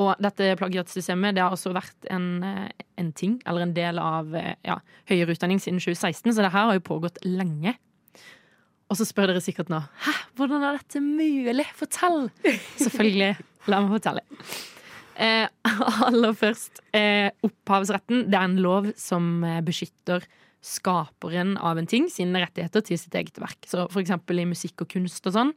Og 0.00 0.22
dette 0.22 0.54
plagiatsystemet 0.58 1.36
det 1.36 1.42
har 1.44 1.54
også 1.54 1.72
vært 1.74 2.08
en, 2.10 2.42
eh, 2.46 2.86
en 2.98 3.12
ting, 3.12 3.38
eller 3.46 3.66
en 3.66 3.76
del 3.76 4.00
av 4.02 4.34
eh, 4.34 4.56
ja, 4.66 4.80
høyere 5.10 5.36
utdanning 5.36 5.62
siden 5.62 5.78
2016, 5.82 6.34
så 6.34 6.42
det 6.42 6.50
her 6.50 6.70
har 6.70 6.78
jo 6.78 6.88
pågått 6.90 7.22
lenge. 7.26 7.76
Og 8.90 8.98
så 8.98 9.06
spør 9.06 9.30
dere 9.30 9.42
sikkert 9.42 9.70
nå 9.70 9.78
Hæ, 10.02 10.16
hvordan 10.38 10.64
er 10.66 10.80
dette 10.80 11.02
mulig? 11.04 11.66
Fortell! 11.78 12.26
Selvfølgelig. 12.84 13.36
La 13.70 13.82
meg 13.84 13.94
fortelle. 13.98 14.24
Eh, 15.20 15.46
aller 16.08 16.36
først, 16.38 16.80
eh, 16.96 17.28
opphavsretten 17.44 18.24
det 18.32 18.38
er 18.38 18.48
en 18.48 18.60
lov 18.64 18.90
som 18.98 19.44
eh, 19.44 19.60
beskytter 19.64 20.24
skaperen 20.60 21.56
av 21.56 21.78
en 21.80 21.88
ting 21.88 22.08
sine 22.12 22.42
rettigheter 22.42 22.84
til 22.84 23.00
sitt 23.00 23.14
eget 23.16 23.40
verk. 23.40 23.64
Så 23.68 23.86
for 23.88 24.02
eksempel 24.02 24.42
i 24.42 24.48
musikk 24.48 24.84
og 24.84 24.90
kunst 24.92 25.26
og 25.30 25.36
sånn, 25.36 25.52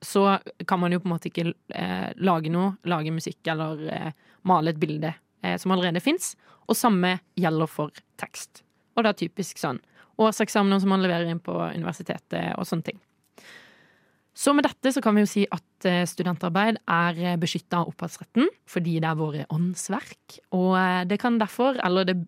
så 0.00 0.38
kan 0.66 0.80
man 0.80 0.92
jo 0.92 1.00
på 1.00 1.08
en 1.08 1.14
måte 1.14 1.28
ikke 1.30 1.50
eh, 1.76 2.08
lage 2.24 2.52
noe, 2.52 2.74
lage 2.88 3.12
musikk 3.12 3.50
eller 3.52 3.84
eh, 3.92 4.10
male 4.48 4.72
et 4.72 4.80
bilde 4.80 5.12
eh, 5.44 5.56
som 5.60 5.74
allerede 5.74 6.02
fins. 6.04 6.34
Og 6.70 6.78
samme 6.78 7.18
gjelder 7.38 7.70
for 7.70 8.02
tekst. 8.20 8.62
Og 8.96 9.04
det 9.04 9.12
er 9.12 9.22
typisk 9.26 9.60
sånn 9.60 9.80
årseksamener 10.20 10.82
som 10.82 10.92
man 10.92 11.04
leverer 11.04 11.30
inn 11.32 11.40
på 11.40 11.54
universitetet 11.56 12.52
og 12.60 12.66
sånne 12.68 12.90
ting. 12.90 12.98
Så 14.36 14.52
med 14.56 14.66
dette 14.66 14.92
så 14.92 15.00
kan 15.04 15.16
vi 15.16 15.24
jo 15.24 15.28
si 15.28 15.42
at 15.52 15.86
studentarbeid 16.08 16.76
er 16.92 17.38
beskytta 17.40 17.80
av 17.80 17.88
opphavsretten 17.90 18.50
fordi 18.68 18.98
det 19.00 19.08
er 19.08 19.16
våre 19.16 19.46
åndsverk. 19.52 20.36
Og 20.56 20.76
det 21.08 21.18
kan 21.20 21.38
derfor, 21.40 21.80
eller 21.84 22.06
det, 22.08 22.18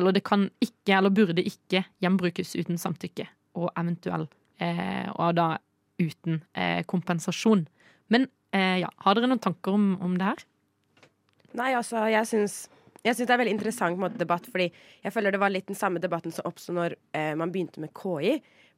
eller 0.00 0.16
det 0.16 0.24
kan 0.26 0.48
ikke, 0.64 0.96
eller 0.96 1.14
burde 1.14 1.44
ikke, 1.46 1.84
gjenbrukes 2.02 2.56
uten 2.58 2.80
samtykke. 2.80 3.28
Og 3.60 3.70
eventuell, 3.78 4.26
eh, 4.62 5.06
og 5.14 5.36
da 5.38 5.52
uten 6.00 6.42
eh, 6.56 6.82
kompensasjon. 6.88 7.66
Men 8.10 8.28
eh, 8.56 8.80
ja, 8.82 8.90
har 9.04 9.16
dere 9.16 9.30
noen 9.30 9.42
tanker 9.42 9.76
om, 9.76 9.92
om 10.02 10.16
det 10.18 10.32
her? 10.32 10.44
Nei, 11.58 11.72
altså, 11.74 12.04
jeg 12.10 12.28
syns 12.30 12.62
jeg 13.00 13.16
synes 13.16 13.30
det 13.30 13.32
er 13.32 13.40
veldig 13.40 13.52
interessant 13.56 14.00
måte, 14.00 14.20
debatt, 14.20 14.44
fordi 14.52 14.66
jeg 15.00 15.12
føler 15.14 15.32
det 15.32 15.40
var 15.40 15.52
litt 15.52 15.70
den 15.70 15.78
samme 15.78 16.02
debatten 16.02 16.34
som 16.36 16.44
oppsto 16.48 16.74
når 16.76 16.98
eh, 17.16 17.32
man 17.38 17.52
begynte 17.52 17.80
med 17.80 17.94
KI. 17.96 18.34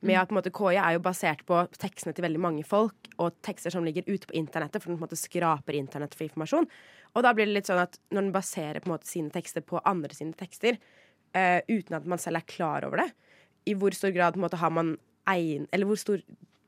Med 0.06 0.18
at 0.18 0.32
måte, 0.34 0.50
KI 0.54 0.76
er 0.78 0.96
jo 0.96 1.02
basert 1.02 1.44
på 1.46 1.58
tekstene 1.78 2.14
til 2.14 2.24
veldig 2.26 2.40
mange 2.42 2.62
folk, 2.66 3.10
og 3.22 3.36
tekster 3.46 3.74
som 3.74 3.84
ligger 3.86 4.06
ute 4.06 4.26
på 4.30 4.34
internettet, 4.38 4.82
for 4.82 4.90
den 4.90 4.98
på 4.98 5.04
en 5.04 5.08
måte 5.08 5.18
skraper 5.18 5.78
internett 5.78 6.14
for 6.14 6.26
informasjon. 6.26 6.66
Og 7.12 7.26
da 7.26 7.34
blir 7.34 7.46
det 7.46 7.56
litt 7.56 7.70
sånn 7.70 7.82
at 7.82 7.98
når 8.10 8.26
den 8.26 8.34
baserer 8.34 8.82
på 8.82 8.90
en 8.90 8.94
måte 8.94 9.10
sine 9.10 9.34
tekster 9.34 9.62
på 9.66 9.82
andre 9.86 10.14
sine 10.16 10.34
tekster, 10.38 10.78
eh, 11.38 11.60
uten 11.68 11.98
at 11.98 12.08
man 12.08 12.20
selv 12.22 12.40
er 12.40 12.48
klar 12.48 12.86
over 12.86 13.04
det, 13.04 13.10
i 13.68 13.76
hvor 13.78 13.94
stor 13.94 14.12
grad 14.14 14.38
måte 14.40 14.58
har 14.58 14.72
man 14.74 14.96
eier... 15.30 15.66
Eller 15.72 15.86
hvor 15.86 16.00
stor 16.00 16.22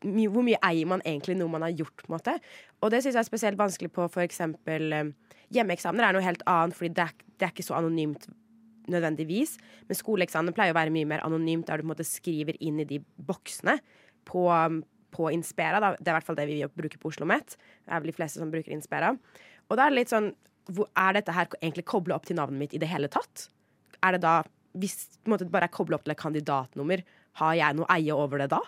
my, 0.04 0.28
hvor 0.30 0.44
mye 0.47 0.61
eier 0.62 0.88
man 0.88 1.02
egentlig 1.04 1.37
noe 1.38 1.50
man 1.50 1.64
har 1.66 1.75
gjort? 1.75 1.97
på 2.02 2.11
en 2.11 2.16
måte 2.16 2.37
Og 2.85 2.92
det 2.92 3.02
syns 3.02 3.16
jeg 3.16 3.25
er 3.25 3.28
spesielt 3.30 3.59
vanskelig 3.59 3.90
på 3.94 4.06
for 4.12 4.25
eksempel 4.25 4.92
eh, 4.92 5.12
Hjemmeeksamener 5.54 6.09
er 6.09 6.16
noe 6.16 6.25
helt 6.25 6.42
annet, 6.50 6.76
fordi 6.76 6.94
det 6.97 7.04
er, 7.04 7.12
det 7.38 7.47
er 7.47 7.52
ikke 7.52 7.66
så 7.66 7.76
anonymt 7.76 8.25
nødvendigvis. 8.90 9.54
Men 9.88 9.99
skoleeksamen 9.99 10.56
pleier 10.56 10.75
å 10.75 10.78
være 10.78 10.92
mye 10.94 11.09
mer 11.09 11.23
anonymt, 11.25 11.68
der 11.68 11.78
du 11.78 11.85
på 11.85 11.88
en 11.88 11.92
måte 11.92 12.06
skriver 12.09 12.56
inn 12.64 12.80
i 12.83 12.87
de 12.88 12.99
boksene 13.28 13.76
på, 14.28 14.47
på 15.14 15.28
Inspera. 15.37 15.80
Da. 15.85 15.92
Det 15.99 16.09
er 16.09 16.14
i 16.14 16.18
hvert 16.18 16.28
fall 16.28 16.40
det 16.40 16.49
vi 16.50 16.59
bruker 16.66 16.99
på 16.99 17.12
Oslo 17.12 17.25
OsloMet. 17.28 17.56
Det 17.85 17.92
er 17.92 18.02
vel 18.02 18.12
de 18.12 18.16
fleste 18.16 18.42
som 18.42 18.50
bruker 18.52 18.75
Inspera. 18.75 19.12
Og 19.68 19.78
da 19.78 19.87
er 19.87 19.94
det 19.94 20.00
litt 20.02 20.12
sånn 20.12 20.33
Er 20.97 21.12
dette 21.12 21.33
her 21.37 21.49
egentlig 21.61 21.85
kobla 21.85 22.16
opp 22.16 22.25
til 22.25 22.38
navnet 22.38 22.56
mitt 22.56 22.75
i 22.75 22.80
det 22.80 22.88
hele 22.88 23.11
tatt? 23.12 23.50
Er 24.04 24.16
det 24.16 24.25
da 24.25 24.42
Hvis 24.75 25.06
det 25.25 25.50
bare 25.52 25.68
er 25.68 25.75
kobla 25.75 25.99
opp 25.99 26.06
til 26.06 26.12
et 26.12 26.18
kandidatnummer, 26.18 27.04
har 27.38 27.52
jeg 27.54 27.76
noe 27.78 27.87
eie 27.94 28.14
over 28.14 28.42
det 28.42 28.49
da? 28.50 28.58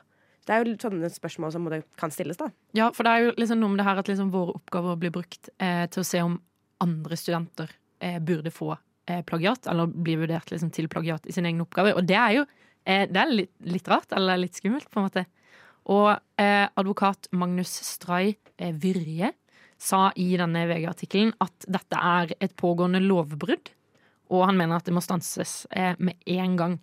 Det 0.47 0.55
er 0.55 0.63
jo 0.63 0.77
sånne 0.79 1.09
spørsmål 1.11 1.51
som 1.51 1.67
kan 1.99 2.13
stilles, 2.15 2.39
da. 2.39 2.53
Ja, 2.79 2.93
for 2.95 3.03
det 3.03 3.13
er 3.13 3.25
jo 3.25 3.33
liksom 3.35 3.59
noe 3.59 3.73
med 3.73 3.81
det 3.83 3.87
her 3.89 3.99
at 3.99 4.07
liksom 4.07 4.31
våre 4.31 4.55
oppgaver 4.55 4.99
blir 5.03 5.11
brukt 5.15 5.51
eh, 5.59 5.89
til 5.91 6.05
å 6.05 6.07
se 6.07 6.21
om 6.23 6.37
andre 6.85 7.19
studenter 7.19 7.73
eh, 7.99 8.21
burde 8.23 8.53
få 8.55 8.77
eh, 9.11 9.25
plagiat, 9.27 9.67
eller 9.67 9.91
bli 9.91 10.15
vurdert 10.21 10.53
liksom, 10.53 10.71
til 10.75 10.87
plagiat 10.93 11.27
i 11.27 11.35
sine 11.35 11.51
egne 11.51 11.67
oppgaver. 11.67 11.99
Og 11.99 12.07
det 12.07 12.19
er 12.21 12.37
jo 12.39 12.45
eh, 12.47 13.09
det 13.11 13.23
er 13.23 13.33
litt, 13.33 13.53
litt, 13.67 13.91
rart, 13.91 14.15
eller 14.15 14.39
litt 14.39 14.61
skummelt, 14.61 14.87
på 14.93 15.03
en 15.03 15.09
måte. 15.09 15.27
Og 15.91 16.13
eh, 16.43 16.67
advokat 16.79 17.27
Magnus 17.35 17.75
Stray 17.87 18.37
eh, 18.59 18.71
Virje 18.71 19.33
sa 19.83 20.09
i 20.17 20.31
denne 20.39 20.65
VG-artikkelen 20.71 21.35
at 21.43 21.67
dette 21.69 21.99
er 22.01 22.33
et 22.39 22.55
pågående 22.59 23.03
lovbrudd, 23.03 23.75
og 24.31 24.47
han 24.49 24.59
mener 24.59 24.79
at 24.79 24.87
det 24.89 24.95
må 24.97 25.03
stanses 25.05 25.65
eh, 25.71 25.95
med 25.99 26.19
en 26.27 26.57
gang. 26.59 26.77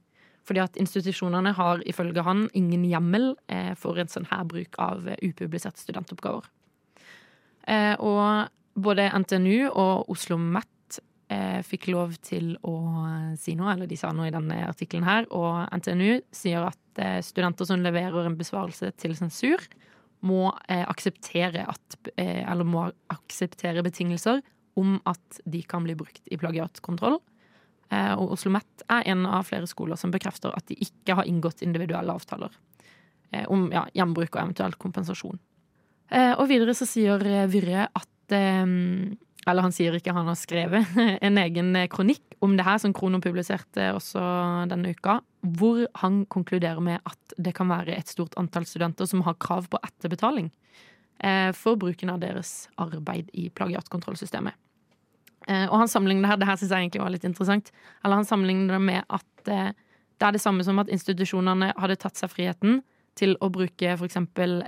Fordi 0.44 0.60
at 0.60 0.78
institusjonene 0.80 1.54
har 1.56 1.84
ifølge 1.88 2.24
han 2.26 2.50
ingen 2.54 2.84
hjemmel 2.84 3.30
for 3.80 3.96
en 3.96 4.10
sånn 4.12 4.26
her 4.28 4.42
bruk 4.44 4.76
av 4.76 5.06
upubliserte 5.24 5.80
studentoppgaver. 5.80 6.50
og 8.04 8.50
både 8.76 9.06
NTNU 9.24 9.70
og 9.70 10.10
Oslo 10.12 10.36
OsloMet 10.36 11.00
eh, 11.34 11.62
fikk 11.66 11.90
lov 11.94 12.16
til 12.26 12.54
å 12.66 12.76
si 13.40 13.56
noe, 13.58 13.74
eller 13.74 13.90
de 13.90 13.98
sa 14.00 14.12
noe 14.16 14.30
i 14.30 14.34
denne 14.34 14.64
artikkelen 14.68 15.06
her. 15.08 15.28
Og 15.34 15.64
NTNU 15.80 16.24
sier 16.34 16.66
at 16.68 17.02
eh, 17.02 17.20
studenter 17.26 17.70
som 17.70 17.84
leverer 17.84 18.28
en 18.28 18.38
besvarelse 18.40 18.94
til 19.00 19.16
sensur, 19.20 19.64
må 20.24 20.48
eh, 20.72 20.86
akseptere 20.88 21.66
at 21.68 21.98
eh, 22.16 22.44
Eller 22.48 22.64
må 22.64 22.86
akseptere 23.12 23.84
betingelser 23.84 24.40
om 24.80 24.96
at 25.06 25.42
de 25.46 25.60
kan 25.68 25.84
bli 25.84 25.98
brukt 26.00 26.32
i 26.32 26.40
plagiatkontroll. 26.40 27.20
Eh, 27.94 28.14
og 28.14 28.34
Oslo 28.34 28.54
OsloMet 28.54 28.86
er 28.92 29.10
en 29.14 29.26
av 29.30 29.46
flere 29.48 29.70
skoler 29.70 30.00
som 30.00 30.14
bekrefter 30.14 30.54
at 30.56 30.66
de 30.72 30.80
ikke 30.82 31.18
har 31.20 31.30
inngått 31.30 31.64
individuelle 31.66 32.16
avtaler 32.16 32.54
eh, 33.32 33.46
om 33.52 33.70
ja, 33.74 33.86
gjenbruk 33.94 34.34
og 34.34 34.42
eventuelt 34.46 34.80
kompensasjon. 34.82 35.40
og 36.14 36.48
videre 36.50 36.74
så 36.78 36.86
sier 36.86 37.24
Virre 37.50 37.88
at 37.90 38.10
eller 39.44 39.66
han 39.66 39.74
sier 39.76 39.96
ikke, 39.98 40.14
han 40.16 40.30
har 40.30 40.38
skrevet 40.40 40.98
en 41.28 41.40
egen 41.42 41.76
kronikk 41.92 42.38
om 42.44 42.56
det 42.58 42.66
her, 42.68 42.80
som 42.80 42.94
Krono 42.96 43.20
publiserte 43.24 43.90
også 43.96 44.24
denne 44.72 44.94
uka, 44.96 45.20
hvor 45.58 45.84
han 46.02 46.24
konkluderer 46.32 46.82
med 46.84 47.02
at 47.08 47.36
det 47.38 47.56
kan 47.58 47.72
være 47.72 47.96
et 47.98 48.12
stort 48.12 48.38
antall 48.40 48.68
studenter 48.70 49.10
som 49.10 49.24
har 49.28 49.40
krav 49.44 49.68
på 49.72 49.80
etterbetaling 49.84 50.52
eh, 51.20 51.52
for 51.56 51.80
bruken 51.80 52.14
av 52.14 52.22
deres 52.24 52.70
arbeid 52.82 53.32
i 53.34 53.50
plagiatkontrollsystemet. 53.56 54.56
Eh, 55.48 55.66
og 55.68 55.78
han 55.82 55.92
sammenligner 55.92 56.26
det 56.26 56.32
her, 56.32 56.42
det 56.42 56.50
her 56.50 56.60
syns 56.60 56.74
jeg 56.74 56.86
egentlig 56.86 57.04
var 57.04 57.14
litt 57.14 57.28
interessant, 57.28 57.72
eller 58.04 58.22
han 58.22 58.28
sammenligner 58.28 58.78
det 58.78 58.84
med 58.84 59.08
at 59.08 59.52
eh, 59.52 59.72
det 60.18 60.28
er 60.28 60.36
det 60.36 60.44
samme 60.44 60.64
som 60.64 60.80
at 60.80 60.92
institusjonene 60.94 61.74
hadde 61.76 62.00
tatt 62.00 62.20
seg 62.20 62.32
friheten 62.32 62.82
til 63.20 63.36
å 63.44 63.50
bruke 63.54 63.96
f.eks. 63.98 64.20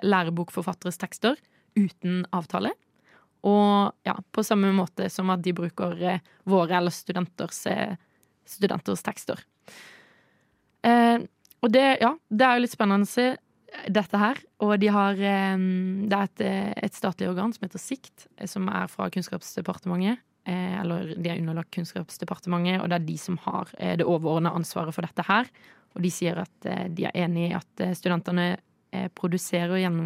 lærebokforfatteres 0.04 1.00
tekster 1.02 1.40
uten 1.78 2.26
avtale. 2.36 2.74
Og 3.46 3.94
ja, 4.08 4.16
på 4.34 4.44
samme 4.44 4.72
måte 4.76 5.08
som 5.14 5.30
at 5.34 5.44
de 5.46 5.54
bruker 5.56 5.96
eh, 6.02 6.24
våre 6.50 6.80
eller 6.80 6.94
studenters, 6.94 7.62
studenters 8.50 9.06
tekster. 9.06 9.42
Eh, 10.86 11.24
og 11.64 11.72
det, 11.74 11.86
ja, 12.04 12.14
det 12.30 12.46
er 12.46 12.58
jo 12.58 12.66
litt 12.66 12.76
spennende 12.76 13.32
dette 13.92 14.20
her. 14.22 14.40
Og 14.64 14.76
de 14.82 14.92
har 14.94 15.20
eh, 15.20 15.66
Det 16.06 16.20
er 16.20 16.30
et, 16.30 16.46
et, 16.88 16.96
statlig 16.96 17.30
organ 17.30 17.54
som 17.54 17.66
heter 17.66 17.82
Sikt, 17.82 18.28
som 18.50 18.70
er 18.70 18.90
fra 18.92 19.10
Kunnskapsdepartementet. 19.14 20.22
Eller 20.46 21.16
de 21.18 21.30
er 21.32 21.40
underlagt 21.42 21.72
Kunnskapsdepartementet, 21.74 22.78
og 22.82 22.92
det 22.92 23.00
er 23.00 23.06
de 23.08 23.18
som 23.18 23.38
har 23.42 23.72
det 23.74 24.06
overordnede 24.06 24.54
ansvaret 24.54 24.94
for 24.94 25.02
dette 25.02 25.26
her. 25.26 25.50
Og 25.98 26.04
de 26.04 26.12
sier 26.14 26.38
at 26.38 26.68
de 26.94 27.08
er 27.08 27.18
enig 27.24 27.48
i 27.48 27.56
at 27.58 27.82
studentene 27.98 28.52
produserer 29.18 29.80
gjennom 29.82 30.06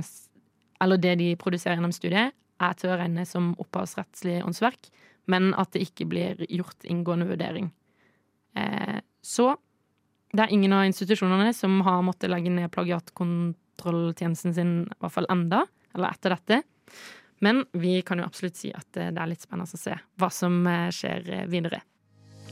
Eller 0.80 0.98
det 1.04 1.16
de 1.20 1.34
produserer 1.36 1.76
gjennom 1.76 1.92
studiet, 1.92 2.32
er 2.60 2.76
til 2.80 2.92
å 2.92 2.98
regne 3.00 3.26
som 3.28 3.52
opphavsrettslig 3.62 4.40
åndsverk, 4.46 4.90
men 5.32 5.52
at 5.60 5.74
det 5.74 5.86
ikke 5.88 6.08
blir 6.10 6.44
gjort 6.50 6.88
inngående 6.90 7.28
vurdering. 7.30 7.70
Eh, 8.58 9.00
så 9.22 9.54
det 10.34 10.46
er 10.46 10.54
ingen 10.54 10.74
av 10.76 10.88
institusjonene 10.88 11.54
som 11.58 11.80
har 11.86 12.04
måttet 12.06 12.32
legge 12.32 12.52
ned 12.54 12.72
plagiatkontrolltjenesten 12.74 14.56
sin, 14.56 14.74
i 14.86 15.00
hvert 15.02 15.16
fall 15.16 15.30
enda, 15.32 15.64
eller 15.96 16.14
etter 16.14 16.36
dette. 16.36 16.62
Men 17.46 17.64
vi 17.74 18.00
kan 18.06 18.20
jo 18.20 18.28
absolutt 18.28 18.60
si 18.60 18.74
at 18.76 18.88
det 18.96 19.14
er 19.14 19.32
litt 19.32 19.46
spennende 19.46 19.70
å 19.70 19.80
se 19.80 19.96
hva 20.20 20.30
som 20.34 20.60
eh, 20.68 20.90
skjer 20.96 21.48
videre. 21.52 21.84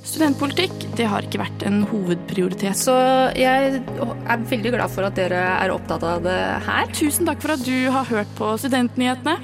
Studentpolitikk 0.08 0.74
det 0.96 1.08
har 1.10 1.26
ikke 1.26 1.42
vært 1.42 1.64
en 1.68 1.82
hovedprioritet. 1.90 2.78
Så 2.80 2.94
jeg 3.36 3.82
er 3.82 4.46
veldig 4.52 4.74
glad 4.78 4.94
for 4.94 5.08
at 5.08 5.18
dere 5.18 5.42
er 5.58 5.74
opptatt 5.74 6.06
av 6.08 6.24
det 6.26 6.40
her. 6.68 6.88
Tusen 6.96 7.28
takk 7.28 7.42
for 7.44 7.58
at 7.58 7.66
du 7.66 7.90
har 7.92 8.08
hørt 8.08 8.32
på 8.38 8.54
Studentnyhetene. 8.62 9.38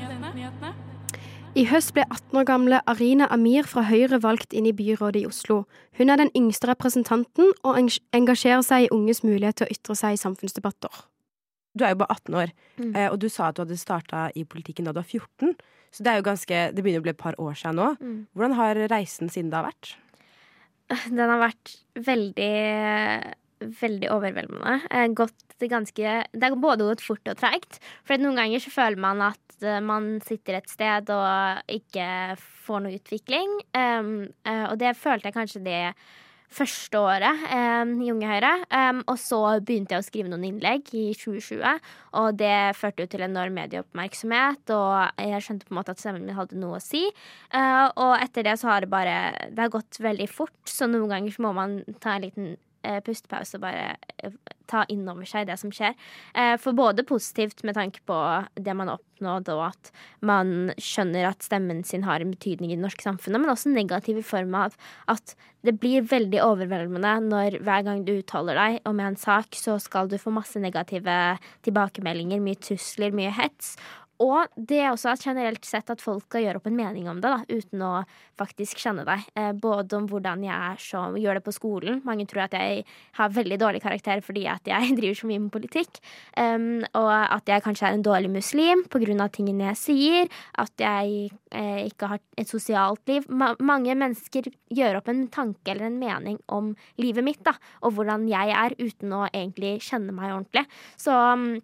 I 1.54 1.68
høst 1.70 1.92
ble 1.94 2.02
18 2.08 2.40
år 2.40 2.46
gamle 2.50 2.80
Arina 2.90 3.28
Amir 3.30 3.68
fra 3.70 3.84
Høyre 3.86 4.18
valgt 4.24 4.56
inn 4.58 4.66
i 4.66 4.74
byrådet 4.74 5.22
i 5.22 5.28
Oslo. 5.30 5.60
Hun 6.00 6.10
er 6.10 6.18
den 6.18 6.32
yngste 6.34 6.72
representanten, 6.72 7.52
og 7.62 7.78
engasjerer 7.78 8.64
seg 8.66 8.88
i 8.88 8.94
unges 8.96 9.22
mulighet 9.22 9.62
til 9.62 9.68
å 9.68 9.76
ytre 9.76 9.98
seg 10.00 10.16
i 10.16 10.22
samfunnsdebatter. 10.24 11.04
Du 11.74 11.86
er 11.86 11.94
jo 11.94 12.02
bare 12.04 12.16
18 12.20 12.38
år, 12.38 12.54
mm. 12.78 12.92
Eh, 12.94 13.10
og 13.10 13.20
du 13.22 13.30
sa 13.34 13.50
at 13.50 13.58
du 13.58 13.64
hadde 13.64 13.80
starta 13.82 14.28
i 14.38 14.46
politikken 14.46 14.86
da 14.86 14.94
du 14.94 15.02
var 15.02 15.10
14. 15.10 15.56
Så 15.94 16.06
det 16.06 16.12
er 16.12 16.20
jo 16.20 16.26
ganske, 16.26 16.60
det 16.74 16.82
begynner 16.82 17.04
å 17.04 17.06
bli 17.06 17.14
et 17.14 17.22
par 17.22 17.38
år 17.42 17.58
siden 17.58 17.80
nå. 17.82 17.92
Mm. 18.02 18.20
Hvordan 18.34 18.58
har 18.58 18.82
reisen 18.94 19.30
siden 19.34 19.54
da 19.54 19.64
vært? 19.66 19.96
Den 21.08 21.24
har 21.24 21.42
vært 21.42 21.78
veldig 22.06 22.52
veldig 23.64 24.10
overveldende. 24.12 24.74
Gått 25.16 25.66
ganske, 25.72 26.16
det 26.34 26.44
har 26.44 26.60
både 26.60 26.90
gått 26.90 27.04
fort 27.06 27.30
og 27.32 27.40
treigt. 27.40 27.80
For 28.04 28.20
noen 28.20 28.36
ganger 28.42 28.60
så 28.60 28.74
føler 28.74 29.00
man 29.00 29.22
at 29.30 29.64
eh, 29.64 29.80
man 29.80 30.18
sitter 30.26 30.60
et 30.60 30.68
sted 30.72 31.12
og 31.14 31.72
ikke 31.72 32.08
får 32.66 32.84
noe 32.84 32.98
utvikling. 32.98 33.56
Um, 33.72 34.12
og 34.72 34.76
det 34.82 34.94
følte 35.00 35.30
jeg 35.30 35.38
kanskje 35.38 35.64
det 35.64 35.80
første 36.54 37.00
året 37.02 37.44
um, 37.50 37.94
i 38.04 38.12
Unge 38.14 38.30
Høyre. 38.30 38.52
Um, 38.70 39.02
og 39.10 39.18
så 39.22 39.40
begynte 39.66 39.96
jeg 39.96 40.04
å 40.04 40.08
skrive 40.08 40.32
noen 40.32 40.46
innlegg 40.48 40.92
i 40.96 41.06
2020, 41.18 41.80
og 42.22 42.40
det 42.40 42.58
førte 42.80 43.06
jo 43.06 43.12
til 43.12 43.26
enorm 43.26 43.58
medieoppmerksomhet. 43.58 44.74
Og 44.76 45.24
jeg 45.24 45.46
skjønte 45.46 45.70
på 45.70 45.74
en 45.74 45.80
måte 45.80 45.96
at 45.96 46.04
stemmen 46.04 46.28
min 46.28 46.38
hadde 46.38 46.60
noe 46.62 46.80
å 46.80 46.84
si. 46.84 47.06
Uh, 47.54 47.88
og 47.90 48.18
etter 48.20 48.48
det 48.50 48.58
så 48.62 48.72
har 48.72 48.86
det 48.86 48.92
bare 48.94 49.16
Det 49.54 49.66
har 49.66 49.74
gått 49.74 50.02
veldig 50.04 50.30
fort, 50.32 50.60
så 50.70 50.90
noen 50.90 51.12
ganger 51.12 51.36
så 51.36 51.48
må 51.48 51.56
man 51.58 51.82
ta 52.04 52.18
en 52.18 52.28
liten 52.28 52.54
eh, 52.84 53.00
pustepause 53.06 53.58
og 53.58 53.66
bare 53.66 53.96
eh, 54.20 54.36
ta 54.70 54.84
inn 54.92 55.08
over 55.10 55.28
seg 55.28 55.48
det 55.50 55.58
som 55.62 55.74
skjer. 55.74 55.96
Eh, 56.36 56.56
for 56.62 56.78
både 56.78 57.06
positivt 57.08 57.64
med 57.68 57.78
tanke 57.80 58.04
på 58.08 58.20
det 58.60 58.78
man 58.78 58.94
har 58.94 59.02
og 59.24 59.62
at 59.70 59.92
man 60.26 60.74
skjønner 60.82 61.30
at 61.30 61.46
stemmen 61.46 61.84
sin 61.88 62.04
har 62.04 62.20
en 62.20 62.34
betydning 62.34 62.74
i 62.74 62.76
det 62.76 62.84
norske 62.84 63.06
samfunnet, 63.06 63.40
men 63.40 63.54
også 63.54 63.72
negativ 63.72 64.20
i 64.20 64.26
form 64.26 64.56
av 64.60 64.76
at 65.08 65.36
det 65.64 65.78
blir 65.80 66.04
veldig 66.04 66.42
overveldende 66.44 67.14
når 67.30 67.60
hver 67.64 67.86
gang 67.88 68.04
du 68.04 68.18
uttaler 68.18 68.60
deg 68.60 68.90
om 68.90 69.00
en 69.00 69.16
sak, 69.16 69.56
så 69.56 69.78
skal 69.80 70.12
du 70.12 70.18
få 70.20 70.34
masse 70.36 70.60
negative 70.60 71.16
tilbakemeldinger, 71.64 72.44
mye 72.44 72.60
trusler, 72.60 73.16
mye 73.16 73.32
hets. 73.32 73.78
Og 74.24 74.54
det 74.56 74.80
er 74.80 74.92
også 74.92 75.16
generelt 75.20 75.66
sett 75.68 75.90
at 75.92 76.02
folk 76.02 76.26
skal 76.30 76.46
gjøre 76.46 76.62
opp 76.62 76.70
en 76.70 76.78
mening 76.78 77.10
om 77.12 77.20
det, 77.22 77.32
da, 77.32 77.44
uten 77.50 77.84
å 77.84 77.92
faktisk 78.40 78.80
kjenne 78.82 79.06
deg. 79.08 79.26
Eh, 79.40 79.52
både 79.58 79.98
om 79.98 80.08
hvordan 80.10 80.46
jeg 80.46 80.80
som 80.84 81.18
gjør 81.20 81.40
det 81.40 81.46
på 81.46 81.56
skolen. 81.56 82.00
Mange 82.08 82.26
tror 82.30 82.46
at 82.46 82.56
jeg 82.58 82.86
har 83.20 83.34
veldig 83.36 83.60
dårlig 83.62 83.84
karakter 83.84 84.24
fordi 84.26 84.46
at 84.52 84.68
jeg 84.70 84.94
driver 85.00 85.20
så 85.20 85.30
mye 85.30 85.44
med 85.44 85.54
politikk. 85.54 86.00
Um, 86.38 86.86
og 86.98 87.12
at 87.12 87.50
jeg 87.52 87.66
kanskje 87.66 87.90
er 87.90 87.98
en 87.98 88.06
dårlig 88.06 88.32
muslim 88.34 88.86
av 88.94 89.32
tingene 89.36 89.70
jeg 89.72 89.80
sier. 89.82 90.32
At 90.62 90.74
jeg 90.80 91.34
eh, 91.52 91.84
ikke 91.90 92.14
har 92.14 92.24
et 92.40 92.50
sosialt 92.50 93.04
liv. 93.10 93.28
Ma 93.30 93.54
mange 93.64 93.94
mennesker 93.98 94.48
gjør 94.74 95.00
opp 95.00 95.12
en 95.12 95.26
tanke 95.34 95.74
eller 95.74 95.90
en 95.90 96.00
mening 96.00 96.40
om 96.52 96.74
livet 97.02 97.26
mitt, 97.26 97.42
da, 97.46 97.54
og 97.84 97.98
hvordan 97.98 98.26
jeg 98.30 98.56
er, 98.56 98.76
uten 98.80 99.14
å 99.16 99.26
egentlig 99.30 99.78
kjenne 99.86 100.16
meg 100.16 100.32
ordentlig. 100.32 100.66
Så 101.00 101.14
um, 101.14 101.62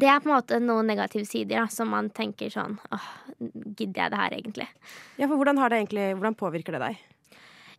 det 0.00 0.08
er 0.10 0.22
på 0.22 0.30
en 0.30 0.36
måte 0.36 0.58
noen 0.62 0.88
negative 0.90 1.28
sider 1.28 1.62
da, 1.62 1.66
som 1.72 1.90
man 1.92 2.10
tenker 2.14 2.52
sånn 2.52 2.78
åh, 2.94 3.08
gidder 3.38 4.06
jeg 4.06 4.12
det 4.12 4.20
her 4.22 4.36
egentlig? 4.38 4.68
Ja, 5.18 5.26
for 5.26 5.36
hvordan, 5.36 5.60
har 5.62 5.72
det 5.72 5.82
egentlig, 5.82 6.08
hvordan 6.16 6.38
påvirker 6.38 6.76
det 6.76 6.82
deg? 6.82 7.04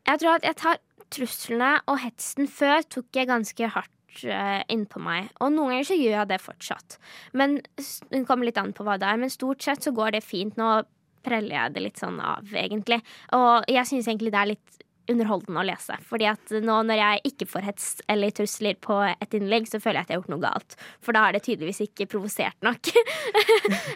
Jeg 0.07 0.21
tror 0.21 0.37
at 0.37 0.47
jeg 0.47 0.59
tar 0.61 0.81
truslene 1.13 1.71
og 1.87 2.01
hetsen 2.03 2.49
før 2.51 2.83
tok 2.87 3.15
jeg 3.15 3.29
ganske 3.29 3.71
hardt 3.75 4.23
uh, 4.25 4.61
innpå 4.71 5.01
meg. 5.03 5.31
Og 5.41 5.53
noen 5.53 5.75
ganger 5.75 5.89
så 5.89 5.97
gjør 5.99 6.15
jeg 6.19 6.29
det 6.31 6.43
fortsatt. 6.43 6.99
Men 7.37 7.59
Det 7.77 8.23
kommer 8.27 8.47
litt 8.47 8.59
an 8.61 8.75
på 8.75 8.85
hva 8.87 8.97
det 8.99 9.09
er, 9.09 9.19
men 9.21 9.33
stort 9.33 9.63
sett 9.63 9.83
så 9.83 9.93
går 9.95 10.17
det 10.17 10.25
fint. 10.25 10.57
Nå 10.59 10.81
preller 11.27 11.57
jeg 11.57 11.75
det 11.75 11.83
litt 11.83 11.99
sånn 11.99 12.19
av, 12.23 12.47
egentlig. 12.55 13.01
Og 13.35 13.67
jeg 13.71 13.89
syns 13.89 14.07
egentlig 14.07 14.31
det 14.35 14.41
er 14.41 14.53
litt 14.53 14.76
underholdende 15.11 15.61
å 15.61 15.65
lese. 15.67 15.97
Fordi 16.09 16.27
at 16.29 16.53
nå 16.63 16.77
når 16.87 16.99
jeg 17.01 17.23
ikke 17.31 17.49
får 17.49 17.67
hets 17.67 17.87
eller 18.11 18.33
trusler 18.35 18.77
på 18.83 18.99
et 19.09 19.37
innlegg, 19.37 19.69
så 19.69 19.81
føler 19.83 20.01
jeg 20.01 20.07
at 20.07 20.11
jeg 20.11 20.17
har 20.17 20.23
gjort 20.23 20.33
noe 20.35 20.45
galt. 20.45 20.77
For 21.03 21.17
da 21.17 21.25
er 21.27 21.37
det 21.37 21.43
tydeligvis 21.47 21.83
ikke 21.87 22.09
provosert 22.15 22.59
nok. 22.65 22.91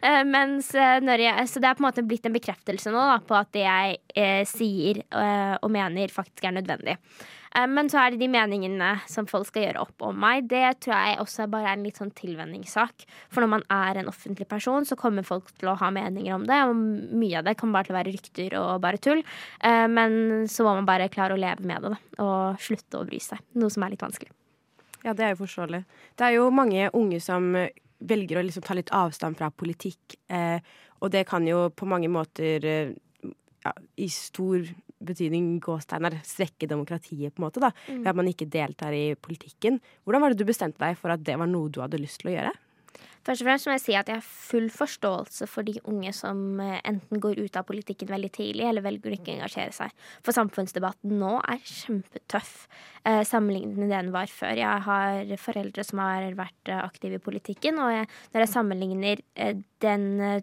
Eh, 0.01 0.23
Mens 0.27 0.71
eh, 0.75 0.97
når 1.03 1.21
jeg, 1.21 1.47
så 1.51 1.61
det 1.61 1.67
er 1.69 1.77
på 1.77 1.83
en 1.83 1.87
måte 1.87 2.03
blitt 2.05 2.25
en 2.27 2.33
bekreftelse 2.33 2.91
nå 2.93 3.01
da, 3.05 3.17
på 3.25 3.35
at 3.37 3.51
det 3.53 3.63
jeg 3.63 3.97
eh, 4.17 4.41
sier 4.49 5.01
eh, 5.03 5.53
og 5.61 5.69
mener, 5.73 6.11
faktisk 6.13 6.47
er 6.47 6.55
nødvendig. 6.57 6.95
Eh, 7.55 7.67
Men 7.67 7.89
så 7.91 7.99
er 7.99 8.11
det 8.11 8.21
de 8.21 8.29
meningene 8.31 8.93
som 9.11 9.27
folk 9.27 9.47
skal 9.49 9.65
gjøre 9.67 9.81
opp 9.83 10.05
om 10.07 10.17
meg. 10.17 10.47
Det 10.51 10.63
tror 10.85 10.95
jeg 10.95 11.19
også 11.19 11.47
bare 11.51 11.71
er 11.71 11.77
en 11.77 11.83
litt 11.85 11.99
sånn 11.99 12.13
tilvenningssak. 12.15 13.05
For 13.29 13.43
når 13.43 13.51
man 13.57 13.65
er 13.69 14.01
en 14.01 14.11
offentlig 14.11 14.47
person, 14.47 14.85
så 14.87 14.97
kommer 14.99 15.27
folk 15.27 15.51
til 15.57 15.71
å 15.71 15.77
ha 15.79 15.91
meninger 15.91 16.35
om 16.35 16.45
det. 16.47 16.59
Og 16.69 16.75
mye 16.75 17.39
av 17.39 17.45
det 17.49 17.57
kan 17.59 17.71
bare 17.73 17.89
til 17.89 17.95
å 17.95 17.99
være 17.99 18.13
rykter 18.15 18.57
og 18.59 18.81
bare 18.81 19.01
tull. 19.01 19.23
Eh, 19.59 19.87
Men 19.87 20.47
så 20.47 20.63
må 20.63 20.75
man 20.75 20.85
bare 20.85 21.09
klare 21.09 21.35
å 21.35 21.39
leve 21.39 21.65
med 21.65 21.81
det. 21.83 21.97
Og 22.19 22.57
slutte 22.59 23.01
å 23.01 23.07
bry 23.07 23.19
seg. 23.19 23.39
Noe 23.55 23.69
som 23.69 23.83
er 23.83 23.95
litt 23.95 24.05
vanskelig. 24.05 24.31
Ja, 25.03 25.13
det 25.13 25.25
er 25.25 25.35
jo 25.35 25.43
forståelig. 25.45 25.83
Det 26.15 26.25
er 26.27 26.35
jo 26.37 26.49
mange 26.53 26.89
unge 26.93 27.19
som 27.19 27.55
velger 28.01 28.37
å 28.39 28.43
liksom 28.45 28.63
ta 28.65 28.73
litt 28.77 28.89
avstand 28.93 29.37
fra 29.37 29.49
politikk, 29.53 30.15
eh, 30.29 30.59
og 31.01 31.11
det 31.13 31.27
kan 31.29 31.45
jo 31.45 31.69
på 31.69 31.85
mange 31.85 32.09
måter 32.09 32.65
ja, 32.65 33.73
i 33.97 34.07
stor 34.09 34.65
betydning 35.05 35.59
gåsteiner 35.63 36.19
svekke 36.23 36.69
demokratiet, 36.69 37.33
på 37.35 37.41
en 37.41 37.47
måte, 37.49 37.59
da, 37.63 37.71
Mm. 37.87 38.03
ved 38.03 38.07
at 38.07 38.15
man 38.15 38.27
ikke 38.27 38.49
deltar 38.49 38.93
i 38.93 39.15
politikken. 39.15 39.79
Hvordan 40.05 40.21
var 40.21 40.29
det 40.29 40.37
du 40.37 40.45
bestemte 40.45 40.79
deg 40.79 40.97
for 40.97 41.09
at 41.11 41.23
det 41.23 41.37
var 41.37 41.47
noe 41.47 41.69
du 41.69 41.81
hadde 41.81 41.99
lyst 41.99 42.21
til 42.21 42.31
å 42.31 42.35
gjøre? 42.37 42.51
Først 43.21 43.43
og 43.43 43.45
fremst 43.45 43.67
må 43.67 43.73
jeg 43.75 43.81
si 43.83 43.93
at 43.93 44.07
jeg 44.09 44.17
har 44.17 44.25
full 44.25 44.67
forståelse 44.73 45.45
for 45.47 45.61
de 45.61 45.75
unge 45.85 46.09
som 46.17 46.59
eh, 46.59 46.79
enten 46.89 47.19
går 47.21 47.37
ut 47.37 47.55
av 47.59 47.67
politikken 47.67 48.09
veldig 48.09 48.31
tidlig, 48.33 48.65
eller 48.65 48.81
velger 48.81 49.11
å 49.11 49.13
ikke 49.13 49.35
engasjere 49.35 49.71
seg. 49.77 49.91
For 50.25 50.33
samfunnsdebatten 50.33 51.19
nå 51.21 51.35
er 51.45 51.61
kjempetøff 51.61 52.67
eh, 53.05 53.21
sammenlignet 53.21 53.77
med 53.77 53.91
det 53.91 53.99
den 53.99 54.11
var 54.15 54.25
før. 54.25 54.57
Jeg 54.57 54.85
har 54.87 55.35
foreldre 55.37 55.85
som 55.85 56.01
har 56.01 56.33
vært 56.33 56.73
eh, 56.73 56.81
aktive 56.81 57.19
i 57.19 57.25
politikken, 57.29 57.77
og 57.77 57.93
jeg, 57.93 58.09
når 58.33 58.41
jeg 58.41 58.53
sammenligner 58.55 59.21
eh, 59.35 59.53
den 59.85 60.07
eh, 60.25 60.41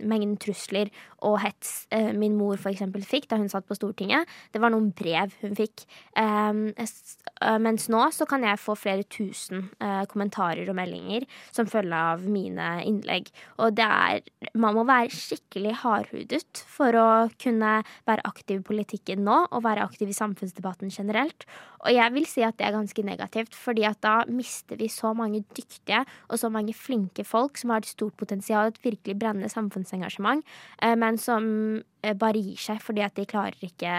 mengden 0.00 0.36
trusler 0.40 0.88
og 1.26 1.38
hets 1.42 1.86
eh, 1.94 2.12
min 2.16 2.36
mor 2.38 2.60
eksempel 2.70 3.04
fikk 3.06 3.28
da 3.30 3.38
hun 3.40 3.50
satt 3.50 3.66
på 3.68 3.76
Stortinget. 3.76 4.28
Det 4.54 4.62
var 4.62 4.72
noen 4.74 4.92
brev 4.96 5.34
hun 5.42 5.56
fikk. 5.58 5.84
Um, 6.18 6.68
eh, 6.76 7.58
mens 7.62 7.88
nå 7.92 8.02
så 8.14 8.26
kan 8.28 8.44
jeg 8.46 8.62
få 8.62 8.76
flere 8.78 9.06
tusen 9.10 9.68
eh, 9.82 10.04
kommentarer 10.10 10.68
og 10.70 10.78
meldinger 10.78 11.26
som 11.50 11.68
følge 11.70 12.02
av 12.12 12.24
mine 12.24 12.70
innlegg. 12.86 13.30
Og 13.62 13.76
det 13.76 13.86
er 13.86 14.22
Man 14.56 14.76
må 14.76 14.84
være 14.88 15.12
skikkelig 15.12 15.74
hardhudet 15.82 16.62
for 16.70 16.96
å 16.96 17.06
kunne 17.42 17.80
være 18.08 18.24
aktiv 18.28 18.60
i 18.60 18.66
politikken 18.66 19.24
nå, 19.26 19.36
og 19.50 19.64
være 19.64 19.84
aktiv 19.84 20.10
i 20.10 20.16
samfunnsdebatten 20.16 20.92
generelt. 20.92 21.46
Og 21.86 21.94
jeg 21.94 22.12
vil 22.14 22.26
si 22.28 22.42
at 22.42 22.56
det 22.58 22.66
er 22.66 22.74
ganske 22.74 23.02
negativt, 23.06 23.54
fordi 23.54 23.84
at 23.86 24.00
da 24.02 24.16
mister 24.28 24.78
vi 24.80 24.88
så 24.90 25.12
mange 25.16 25.44
dyktige 25.56 26.02
og 26.28 26.40
så 26.40 26.50
mange 26.52 26.74
flinke 26.74 27.24
folk 27.26 27.60
som 27.60 27.70
har 27.74 27.84
et 27.84 27.90
stort 27.90 28.16
potensial, 28.18 28.72
et 28.72 28.82
virkelig 28.82 29.18
brennende 29.20 29.50
samfunnsengasjement, 29.52 30.42
eh, 30.82 30.96
men 31.16 31.22
som 31.22 31.82
eh, 32.02 32.14
bare 32.14 32.40
gir 32.42 32.58
seg 32.60 32.82
fordi 32.84 33.04
at 33.04 33.16
de 33.16 33.24
klarer 33.28 33.56
ikke 33.64 33.92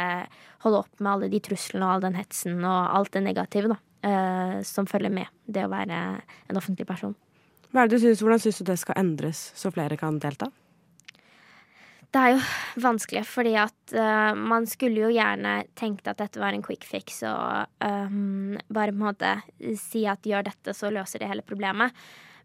holde 0.63 0.83
opp 0.83 0.99
med 1.01 1.11
alle 1.15 1.29
de 1.31 1.41
truslene 1.41 1.85
og 1.85 1.95
all 1.95 2.05
den 2.05 2.17
hetsen 2.19 2.59
og 2.61 2.93
alt 2.93 3.15
det 3.15 3.23
negative 3.25 3.71
da, 3.73 3.77
eh, 4.05 4.59
som 4.67 4.85
følger 4.85 5.13
med 5.13 5.31
det 5.45 5.65
å 5.65 5.71
være 5.71 5.97
en 6.21 6.59
offentlig 6.59 6.85
person. 6.87 7.15
Hva 7.71 7.83
er 7.83 7.89
det 7.89 7.97
du 7.97 8.05
synes, 8.05 8.21
hvordan 8.21 8.43
syns 8.43 8.61
du 8.61 8.69
det 8.69 8.77
skal 8.79 8.99
endres, 9.01 9.41
så 9.57 9.73
flere 9.73 9.97
kan 9.99 10.21
delta? 10.21 10.51
Det 12.07 12.21
er 12.21 12.37
jo 12.37 12.43
vanskelig, 12.85 13.25
fordi 13.27 13.57
at 13.59 13.93
uh, 13.97 14.31
man 14.31 14.63
skulle 14.69 15.01
jo 15.01 15.09
gjerne 15.11 15.57
tenkt 15.75 16.07
at 16.07 16.21
dette 16.21 16.39
var 16.39 16.55
en 16.55 16.63
quick 16.63 16.87
fix, 16.87 17.19
og 17.27 17.67
um, 17.83 18.55
bare 18.71 18.93
på 18.93 18.95
en 18.95 19.03
måte 19.03 19.33
si 19.81 20.05
at 20.07 20.23
gjør 20.23 20.47
dette, 20.47 20.71
så 20.71 20.87
løser 20.95 21.19
det 21.19 21.27
hele 21.33 21.43
problemet. 21.43 21.91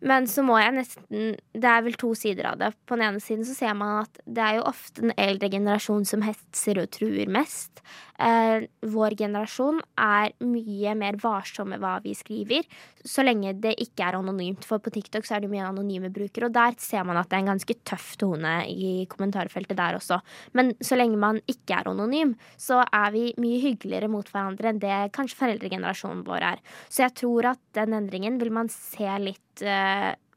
Men 0.03 0.27
så 0.27 0.43
må 0.43 0.57
jeg 0.59 0.75
nesten 0.75 1.37
Det 1.55 1.69
er 1.69 1.85
vel 1.87 1.97
to 2.01 2.13
sider 2.19 2.49
av 2.53 2.59
det. 2.61 2.73
På 2.87 2.99
den 2.99 3.07
ene 3.07 3.23
siden 3.23 3.47
så 3.47 3.55
ser 3.57 3.77
man 3.79 4.03
at 4.03 4.23
det 4.27 4.43
er 4.45 4.59
jo 4.59 4.69
ofte 4.71 5.05
den 5.05 5.15
eldre 5.21 5.51
generasjon 5.53 6.07
som 6.09 6.25
hetser 6.27 6.81
og 6.83 6.91
truer 6.95 7.31
mest. 7.31 7.83
Eh, 8.23 8.65
vår 8.93 9.17
generasjon 9.19 9.81
er 9.99 10.33
mye 10.45 10.93
mer 10.99 11.17
varsom 11.23 11.73
med 11.73 11.81
hva 11.83 11.97
vi 12.05 12.13
skriver, 12.15 12.67
så 13.03 13.25
lenge 13.25 13.55
det 13.63 13.73
ikke 13.83 14.05
er 14.07 14.19
anonymt. 14.19 14.67
For 14.69 14.83
på 14.83 14.93
TikTok 14.95 15.27
så 15.27 15.37
er 15.37 15.45
det 15.45 15.51
mye 15.53 15.67
anonyme 15.67 16.13
brukere, 16.15 16.47
og 16.49 16.55
der 16.55 16.77
ser 16.83 17.07
man 17.09 17.19
at 17.19 17.31
det 17.31 17.39
er 17.39 17.45
en 17.45 17.53
ganske 17.55 17.79
tøff 17.89 18.13
tone 18.21 18.55
i 18.71 18.93
kommentarfeltet 19.11 19.79
der 19.79 19.99
også. 19.99 20.21
Men 20.59 20.75
så 20.85 20.99
lenge 20.99 21.19
man 21.21 21.41
ikke 21.51 21.81
er 21.81 21.91
anonym, 21.91 22.37
så 22.61 22.83
er 22.87 23.15
vi 23.15 23.25
mye 23.43 23.63
hyggeligere 23.65 24.11
mot 24.13 24.29
hverandre 24.31 24.71
enn 24.71 24.83
det 24.83 25.01
kanskje 25.17 25.41
foreldregenerasjonen 25.43 26.23
vår 26.27 26.51
er. 26.53 26.63
Så 26.89 27.07
jeg 27.07 27.17
tror 27.25 27.53
at 27.55 27.63
den 27.79 27.97
endringen 27.97 28.39
vil 28.43 28.53
man 28.55 28.71
se 28.73 29.09
litt 29.23 29.65
eh, 29.67 29.92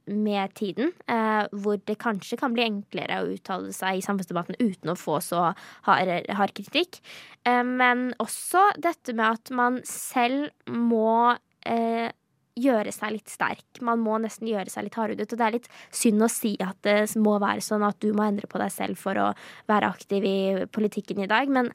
med 0.06 0.54
tiden, 0.54 0.92
eh, 1.10 1.46
hvor 1.52 1.80
det 1.82 1.98
kanskje 2.02 2.38
kan 2.38 2.54
bli 2.54 2.66
enklere 2.66 3.22
å 3.22 3.32
uttale 3.34 3.74
seg 3.74 3.98
i 3.98 4.04
samfunnsdebatten 4.06 4.60
uten 4.60 4.92
å 4.94 4.98
få 5.00 5.18
så 5.24 5.48
hard, 5.88 6.12
hard 6.30 6.54
kritikk. 6.58 7.00
Eh, 7.46 7.64
men 7.66 8.12
også 8.22 8.68
dette 8.78 9.16
med 9.18 9.40
at 9.40 9.54
man 9.56 9.82
selv 9.90 10.52
må 10.70 11.34
eh, 11.66 12.14
gjøre 12.56 12.94
seg 12.96 13.18
litt 13.18 13.32
sterk. 13.32 13.82
Man 13.84 14.04
må 14.04 14.18
nesten 14.24 14.48
gjøre 14.50 14.72
seg 14.72 14.88
litt 14.88 14.98
hardhudet. 15.00 15.28
Og 15.34 15.40
det 15.40 15.48
er 15.48 15.58
litt 15.58 15.70
synd 15.90 16.24
å 16.24 16.32
si 16.32 16.56
at 16.64 16.80
det 16.88 17.00
må 17.20 17.36
være 17.44 17.64
sånn 17.66 17.84
at 17.86 18.00
du 18.04 18.12
må 18.16 18.28
endre 18.28 18.50
på 18.52 18.62
deg 18.62 18.72
selv 18.74 19.02
for 19.02 19.20
å 19.20 19.32
være 19.72 19.92
aktiv 19.92 20.26
i 20.28 20.40
politikken 20.72 21.24
i 21.26 21.30
dag, 21.32 21.52
men 21.52 21.74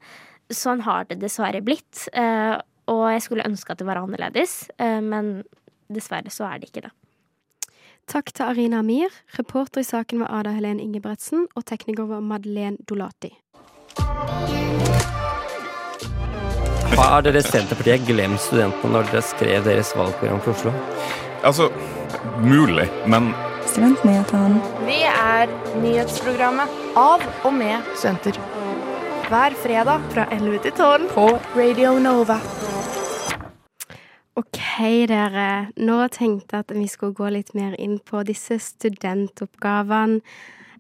sånn 0.51 0.83
har 0.87 1.07
det 1.11 1.21
dessverre 1.21 1.63
blitt. 1.65 2.07
Eh, 2.15 2.57
og 2.91 3.05
jeg 3.13 3.27
skulle 3.27 3.47
ønske 3.47 3.75
at 3.75 3.83
det 3.83 3.87
var 3.87 4.01
annerledes, 4.01 4.65
eh, 4.81 4.99
men 5.05 5.41
dessverre 5.91 6.33
så 6.33 6.49
er 6.49 6.59
det 6.61 6.71
ikke 6.71 6.89
det. 6.89 6.95
Takk 8.11 8.33
til 8.35 8.43
Arina 8.43 8.81
Amir. 8.83 9.13
Reporter 9.39 9.85
i 9.85 9.87
saken 9.87 10.25
var 10.25 10.33
Ada 10.41 10.51
Helen 10.57 10.81
Ingebretsen, 10.83 11.45
og 11.55 11.63
tekniker 11.71 12.09
var 12.11 12.25
Madeleine 12.27 12.81
Dolati. 12.89 13.31
Har 16.99 17.23
dere 17.23 17.43
Senterpartiet 17.47 18.03
glemt 18.09 18.43
studentene 18.43 18.97
når 18.97 19.13
dere 19.13 19.23
skrev 19.29 19.63
deres 19.69 19.93
valgprogram 19.95 20.43
for 20.43 20.57
Oslo? 20.57 20.73
Altså, 21.47 21.71
mulig, 22.43 22.89
men 23.07 23.31
Studentnyhetene. 23.71 24.59
Vi 24.89 24.99
er 25.07 25.53
nyhetsprogrammet 25.79 26.75
av 26.99 27.23
og 27.45 27.55
med 27.55 27.95
studenter. 27.95 28.43
Hver 29.31 29.55
fredag 29.63 30.11
fra 30.11 30.27
11 30.35 30.65
til 30.67 30.75
12 30.75 31.09
på 31.15 31.29
Radio 31.55 31.95
Nova. 32.03 32.41
OK, 34.39 34.61
dere. 35.11 35.71
Nå 35.81 35.99
tenkte 36.15 36.57
jeg 36.57 36.67
at 36.67 36.73
vi 36.77 36.87
skulle 36.91 37.17
gå 37.19 37.33
litt 37.35 37.51
mer 37.59 37.75
inn 37.83 37.99
på 37.99 38.23
disse 38.29 38.61
studentoppgavene. 38.63 40.21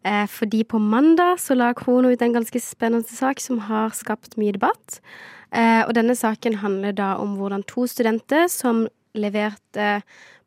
Eh, 0.01 0.25
fordi 0.33 0.63
på 0.65 0.79
mandag 0.81 1.43
så 1.43 1.53
la 1.59 1.75
Krono 1.77 2.09
ut 2.09 2.23
en 2.25 2.33
ganske 2.33 2.61
spennende 2.63 3.05
sak 3.05 3.41
som 3.43 3.59
har 3.67 3.93
skapt 3.93 4.39
mye 4.41 4.55
debatt. 4.57 5.01
Eh, 5.53 5.83
og 5.85 5.93
denne 5.99 6.17
saken 6.17 6.61
handler 6.63 6.95
da 6.97 7.11
om 7.21 7.35
hvordan 7.37 7.67
to 7.69 7.85
studenter 7.91 8.47
som 8.49 8.87
leverte 9.13 10.01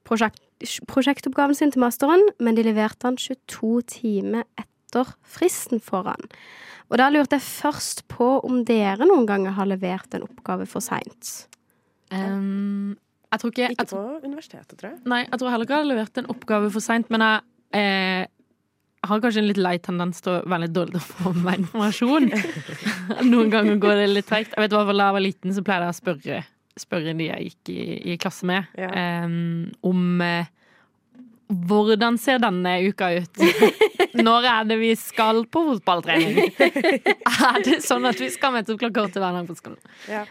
prosjekt, 0.07 0.41
prosjektoppgaven 0.89 1.59
sin 1.59 1.73
til 1.75 1.83
masteren, 1.83 2.23
men 2.39 2.57
de 2.57 2.65
leverte 2.65 3.05
den 3.05 3.19
22 3.19 3.83
timer 3.99 4.47
etter 4.57 5.13
fristen 5.21 5.83
foran. 5.83 6.31
Og 6.89 6.97
da 6.97 7.11
lurte 7.11 7.37
jeg 7.37 7.45
først 7.45 8.07
på 8.09 8.39
om 8.47 8.63
dere 8.65 9.05
noen 9.05 9.27
ganger 9.29 9.57
har 9.59 9.69
levert 9.69 10.15
en 10.15 10.25
oppgave 10.25 10.65
for 10.69 10.81
seint. 10.81 11.45
Um, 12.13 12.93
jeg 13.33 13.41
tror 13.41 13.51
ikke 13.53 13.71
Ikke 13.73 13.87
på 13.89 14.03
universitetet, 14.21 14.77
tror 14.77 14.91
jeg. 14.91 15.01
Nei, 15.09 15.23
jeg 15.25 15.41
tror 15.41 15.49
heller 15.53 15.65
ikke 15.65 15.77
jeg 15.79 15.85
har 15.85 15.89
levert 15.89 16.21
en 16.21 16.29
oppgave 16.29 16.69
for 16.73 16.85
seint, 16.85 17.09
men 17.13 17.23
jeg 17.25 17.41
eh, 17.79 18.27
har 19.09 19.21
kanskje 19.23 19.41
en 19.41 19.49
litt 19.49 19.59
lei 19.59 19.75
tendens 19.83 20.21
til 20.23 20.35
å 20.35 20.41
være 20.45 20.67
litt 20.67 20.75
dårlig 20.75 20.95
til 20.95 21.01
å 21.01 21.07
få 21.23 21.33
meg 21.41 21.63
informasjon. 21.63 22.29
Noen 23.31 23.53
ganger 23.53 23.79
går 23.81 24.03
det 24.03 24.09
litt 24.11 24.29
treigt. 24.29 24.53
Jeg 24.53 24.67
vet 24.67 24.75
hva, 24.77 24.85
Da 24.85 25.07
jeg 25.09 25.17
var 25.17 25.25
liten, 25.25 25.55
så 25.55 25.63
pleide 25.65 25.89
jeg 25.89 25.95
å 25.95 25.99
spørre, 25.99 26.41
spørre 26.83 27.15
de 27.17 27.29
jeg 27.31 27.49
gikk 27.49 27.73
i, 27.73 27.79
i 28.13 28.19
klasse 28.21 28.47
med, 28.49 28.69
eh, 28.77 29.25
om 29.89 30.27
eh, 30.27 30.51
hvordan 31.53 32.17
ser 32.21 32.39
denne 32.43 32.77
uka 32.87 33.09
ut? 33.17 33.41
Når 34.27 34.45
er 34.49 34.69
det 34.69 34.77
vi 34.81 34.91
skal 34.99 35.43
på 35.49 35.63
fotballtrening? 35.71 36.53
Er 37.49 37.63
det 37.65 37.79
sånn 37.85 38.05
at 38.05 38.19
vi 38.21 38.29
skal 38.33 38.53
møte 38.55 38.73
opp 38.73 38.81
klokka 38.81 39.07
åtte 39.07 39.21
hver 39.21 39.35
dag 39.35 39.49
på 39.49 39.57
skolen? 39.57 39.79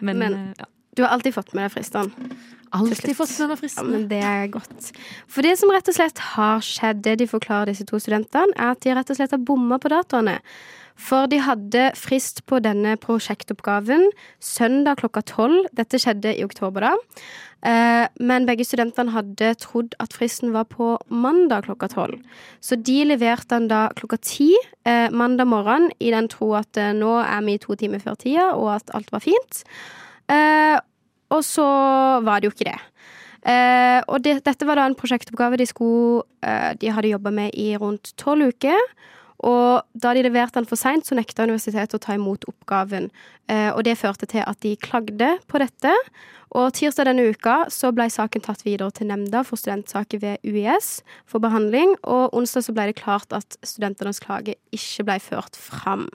Men, 0.00 0.22
Men 0.22 0.38
eh, 0.38 0.46
ja. 0.62 0.68
Du 0.96 1.02
har 1.04 1.14
alltid 1.14 1.34
fått 1.34 1.54
med 1.56 1.66
deg 1.66 1.74
fristene. 1.76 2.32
Alltid 2.72 3.16
fått 3.16 3.32
med 3.40 3.52
meg 3.52 3.60
fristene. 3.60 3.88
Ja, 3.88 3.96
men 3.96 4.08
det 4.08 4.20
er 4.24 4.46
godt. 4.52 4.92
For 5.28 5.44
det 5.44 5.56
som 5.60 5.72
rett 5.72 5.88
og 5.88 5.96
slett 5.96 6.20
har 6.34 6.62
skjedd, 6.64 7.02
det 7.04 7.18
de 7.20 7.28
forklarer 7.28 7.72
disse 7.72 7.86
to 7.88 8.00
studentene, 8.00 8.54
er 8.56 8.72
at 8.72 8.80
de 8.84 8.94
rett 8.96 9.12
og 9.12 9.18
slett 9.18 9.34
har 9.34 9.42
bomma 9.44 9.80
på 9.80 9.92
datoene. 9.92 10.38
For 11.02 11.28
de 11.30 11.38
hadde 11.42 11.86
frist 11.96 12.42
på 12.48 12.60
denne 12.64 12.98
prosjektoppgaven 13.00 14.10
søndag 14.44 15.00
klokka 15.00 15.22
tolv. 15.28 15.64
Dette 15.72 16.00
skjedde 16.00 16.34
i 16.36 16.44
oktober, 16.44 16.84
da. 16.84 17.22
Eh, 17.62 18.08
Men 18.18 18.46
begge 18.46 18.66
studentene 18.66 19.14
hadde 19.14 19.54
trodd 19.62 19.94
at 20.02 20.12
fristen 20.12 20.52
var 20.52 20.66
på 20.70 20.96
mandag 21.08 21.64
klokka 21.68 21.88
tolv. 21.92 22.20
Så 22.60 22.76
de 22.76 23.04
leverte 23.06 23.54
den 23.54 23.68
da 23.68 23.88
klokka 23.96 24.18
ti 24.20 24.52
eh, 24.84 25.08
mandag 25.10 25.48
morgen 25.48 25.90
i 26.00 26.10
den 26.10 26.28
tro 26.28 26.52
at 26.58 26.76
eh, 26.76 26.92
nå 26.92 27.16
er 27.22 27.42
vi 27.46 27.58
to 27.58 27.74
timer 27.78 28.02
før 28.02 28.18
tida, 28.18 28.52
og 28.56 28.74
at 28.76 28.90
alt 28.94 29.12
var 29.12 29.24
fint. 29.24 29.64
Eh, 30.30 30.78
og 31.32 31.44
så 31.46 31.66
var 32.24 32.40
det 32.40 32.50
jo 32.50 32.54
ikke 32.54 32.68
det. 32.70 32.78
Eh, 33.42 34.00
og 34.06 34.22
det, 34.22 34.36
dette 34.46 34.66
var 34.68 34.78
da 34.78 34.86
en 34.86 34.98
prosjektoppgave 34.98 35.58
de, 35.58 35.66
skulle, 35.66 36.22
eh, 36.46 36.72
de 36.78 36.92
hadde 36.94 37.10
jobba 37.10 37.32
med 37.34 37.56
i 37.58 37.72
rundt 37.80 38.12
tolv 38.20 38.52
uker. 38.52 38.78
Og 39.42 39.82
da 39.98 40.12
de 40.14 40.22
leverte 40.22 40.60
den 40.60 40.68
for 40.70 40.78
seint, 40.78 41.06
så 41.06 41.16
nekta 41.18 41.46
universitetet 41.48 41.96
å 41.98 42.02
ta 42.02 42.14
imot 42.14 42.46
oppgaven. 42.50 43.10
Eh, 43.50 43.70
og 43.74 43.82
det 43.86 43.98
førte 43.98 44.28
til 44.30 44.44
at 44.46 44.60
de 44.62 44.76
klagde 44.78 45.34
på 45.50 45.58
dette. 45.62 45.94
Og 46.52 46.68
tirsdag 46.76 47.08
denne 47.08 47.24
uka 47.32 47.62
så 47.72 47.90
ble 47.96 48.06
saken 48.12 48.44
tatt 48.44 48.62
videre 48.66 48.92
til 48.92 49.08
nemnda 49.08 49.40
for 49.48 49.58
studentsaker 49.58 50.20
ved 50.20 50.42
UiS 50.44 50.98
for 51.24 51.40
behandling, 51.42 51.94
og 52.04 52.34
onsdag 52.36 52.66
så 52.66 52.74
ble 52.76 52.90
det 52.90 52.98
klart 53.00 53.32
at 53.32 53.56
studentenes 53.64 54.20
klage 54.22 54.58
ikke 54.74 55.06
ble 55.08 55.16
ført 55.24 55.56
fram. 55.56 56.10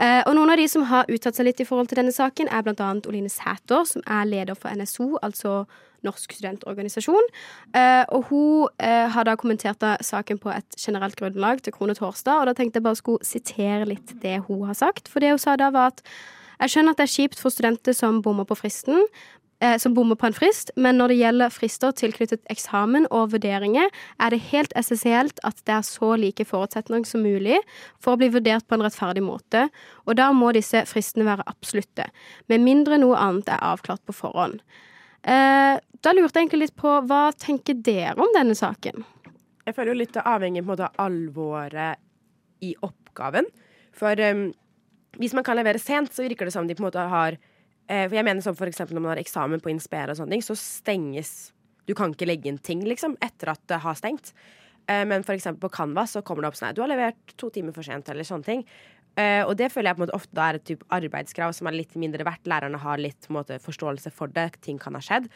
Eh, 0.00 0.22
og 0.24 0.32
noen 0.38 0.54
av 0.54 0.60
de 0.60 0.64
som 0.72 0.86
har 0.88 1.10
uttalt 1.12 1.36
seg 1.36 1.50
litt 1.50 1.60
i 1.60 1.68
forhold 1.68 1.92
til 1.92 2.00
denne 2.00 2.16
saken, 2.16 2.48
er 2.48 2.64
annet 2.64 3.06
Oline 3.10 3.30
Sæther, 3.30 3.84
som 3.84 4.02
er 4.06 4.24
leder 4.24 4.56
for 4.56 4.72
NSO, 4.72 5.18
altså 5.22 5.66
Norsk 6.06 6.34
studentorganisasjon. 6.36 7.30
Eh, 7.74 8.04
og 8.14 8.28
hun 8.30 8.66
eh, 8.82 9.06
har 9.12 9.28
da 9.28 9.36
kommentert 9.40 9.82
saken 10.04 10.40
på 10.42 10.52
et 10.54 10.78
generelt 10.78 11.18
grunnlag 11.18 11.62
til 11.64 11.74
Krone 11.74 11.96
Torsdag, 11.98 12.42
og 12.42 12.50
da 12.50 12.56
tenkte 12.58 12.78
jeg 12.78 12.86
bare 12.86 13.00
skulle 13.00 13.26
sitere 13.26 13.88
litt 13.88 14.14
det 14.22 14.38
hun 14.48 14.66
har 14.68 14.78
sagt. 14.78 15.10
For 15.10 15.24
det 15.24 15.34
hun 15.34 15.42
sa 15.42 15.56
da, 15.58 15.72
var 15.74 15.94
at 15.94 16.04
jeg 16.58 16.72
skjønner 16.72 16.94
at 16.94 17.00
det 17.00 17.06
er 17.06 17.16
kjipt 17.16 17.42
for 17.42 17.54
studenter 17.54 17.94
som 17.94 18.22
bommer 18.22 18.46
på 18.48 18.56
fristen, 18.58 19.04
eh, 19.62 19.76
som 19.78 19.94
bommer 19.94 20.18
på 20.18 20.26
en 20.26 20.34
frist, 20.34 20.72
men 20.76 20.98
når 20.98 21.12
det 21.12 21.18
gjelder 21.20 21.54
frister 21.54 21.94
tilknyttet 21.94 22.42
eksamen 22.50 23.06
og 23.14 23.32
vurderinger, 23.34 23.90
er 24.18 24.34
det 24.34 24.40
helt 24.50 24.74
essensielt 24.78 25.38
at 25.46 25.62
det 25.66 25.76
er 25.76 25.86
så 25.86 26.16
like 26.18 26.46
forutsetninger 26.48 27.06
som 27.06 27.22
mulig 27.22 27.60
for 28.02 28.14
å 28.14 28.20
bli 28.20 28.30
vurdert 28.34 28.66
på 28.66 28.78
en 28.78 28.86
rettferdig 28.86 29.22
måte, 29.22 29.68
og 30.06 30.18
da 30.18 30.32
må 30.34 30.50
disse 30.56 30.82
fristene 30.90 31.28
være 31.28 31.46
absolutte, 31.46 32.08
med 32.50 32.66
mindre 32.66 32.98
noe 32.98 33.18
annet 33.22 33.54
er 33.54 33.62
avklart 33.70 34.02
på 34.06 34.16
forhånd. 34.24 34.62
Eh, 35.22 35.76
da 36.04 36.14
lurte 36.14 36.38
jeg 36.38 36.46
egentlig 36.46 36.68
litt 36.68 36.76
på 36.78 36.92
hva 37.08 37.28
tenker 37.34 37.78
dere 37.84 38.18
om 38.22 38.30
denne 38.36 38.54
saken? 38.58 39.04
Jeg 39.66 39.76
føler 39.76 39.92
jo 39.92 40.00
litt 40.00 40.14
det 40.14 40.24
avhenger 40.24 40.64
på 40.64 40.78
av 40.78 41.00
alvoret 41.02 42.00
i 42.64 42.72
oppgaven. 42.86 43.48
For 43.98 44.20
um, 44.22 44.48
hvis 45.18 45.34
man 45.36 45.44
kan 45.46 45.58
levere 45.58 45.80
sent, 45.82 46.14
så 46.14 46.24
virker 46.24 46.48
det 46.48 46.54
som 46.54 46.68
de 46.68 46.76
på 46.76 46.84
en 46.84 46.88
måte 46.88 47.04
har 47.10 47.36
eh, 47.36 48.06
For 48.06 48.16
jeg 48.16 48.26
mener 48.26 48.44
som 48.44 48.56
for 48.56 48.70
eksempel 48.70 48.96
når 48.96 49.04
man 49.04 49.12
har 49.14 49.22
eksamen 49.22 49.62
på 49.64 49.72
Inspire 49.72 50.14
og 50.14 50.20
sånne 50.20 50.36
ting, 50.36 50.46
så 50.46 50.56
stenges 50.58 51.50
Du 51.88 51.94
kan 51.98 52.14
ikke 52.14 52.28
legge 52.28 52.50
inn 52.50 52.60
ting, 52.62 52.84
liksom, 52.86 53.16
etter 53.24 53.54
at 53.54 53.62
det 53.70 53.80
har 53.82 53.98
stengt. 53.98 54.32
Eh, 54.88 55.04
men 55.08 55.24
for 55.26 55.36
eksempel 55.36 55.66
på 55.66 55.74
Canvas 55.74 56.16
så 56.16 56.22
kommer 56.24 56.44
det 56.44 56.52
opp 56.52 56.58
sånn 56.58 56.70
her 56.70 56.76
du 56.76 56.82
har 56.84 56.92
levert 56.92 57.36
to 57.36 57.50
timer 57.52 57.76
for 57.76 57.86
sent, 57.86 58.08
eller 58.08 58.28
sånne 58.28 58.48
ting. 58.48 58.64
Eh, 59.18 59.42
og 59.42 59.56
det 59.58 59.70
føler 59.72 59.90
jeg 59.90 59.98
på 59.98 60.02
en 60.02 60.06
måte 60.06 60.18
ofte 60.18 60.42
er 60.44 60.58
et 60.58 60.66
type 60.68 60.86
arbeidskrav 60.94 61.54
som 61.56 61.68
er 61.68 61.78
litt 61.78 61.96
mindre 61.98 62.26
verdt. 62.26 62.46
Lærerne 62.50 62.78
har 62.82 63.00
litt 63.02 63.26
måte, 63.34 63.58
forståelse 63.62 64.12
for 64.14 64.30
det. 64.34 64.52
Ting 64.62 64.78
kan 64.82 64.94
ha 64.98 65.02
skjedd. 65.02 65.26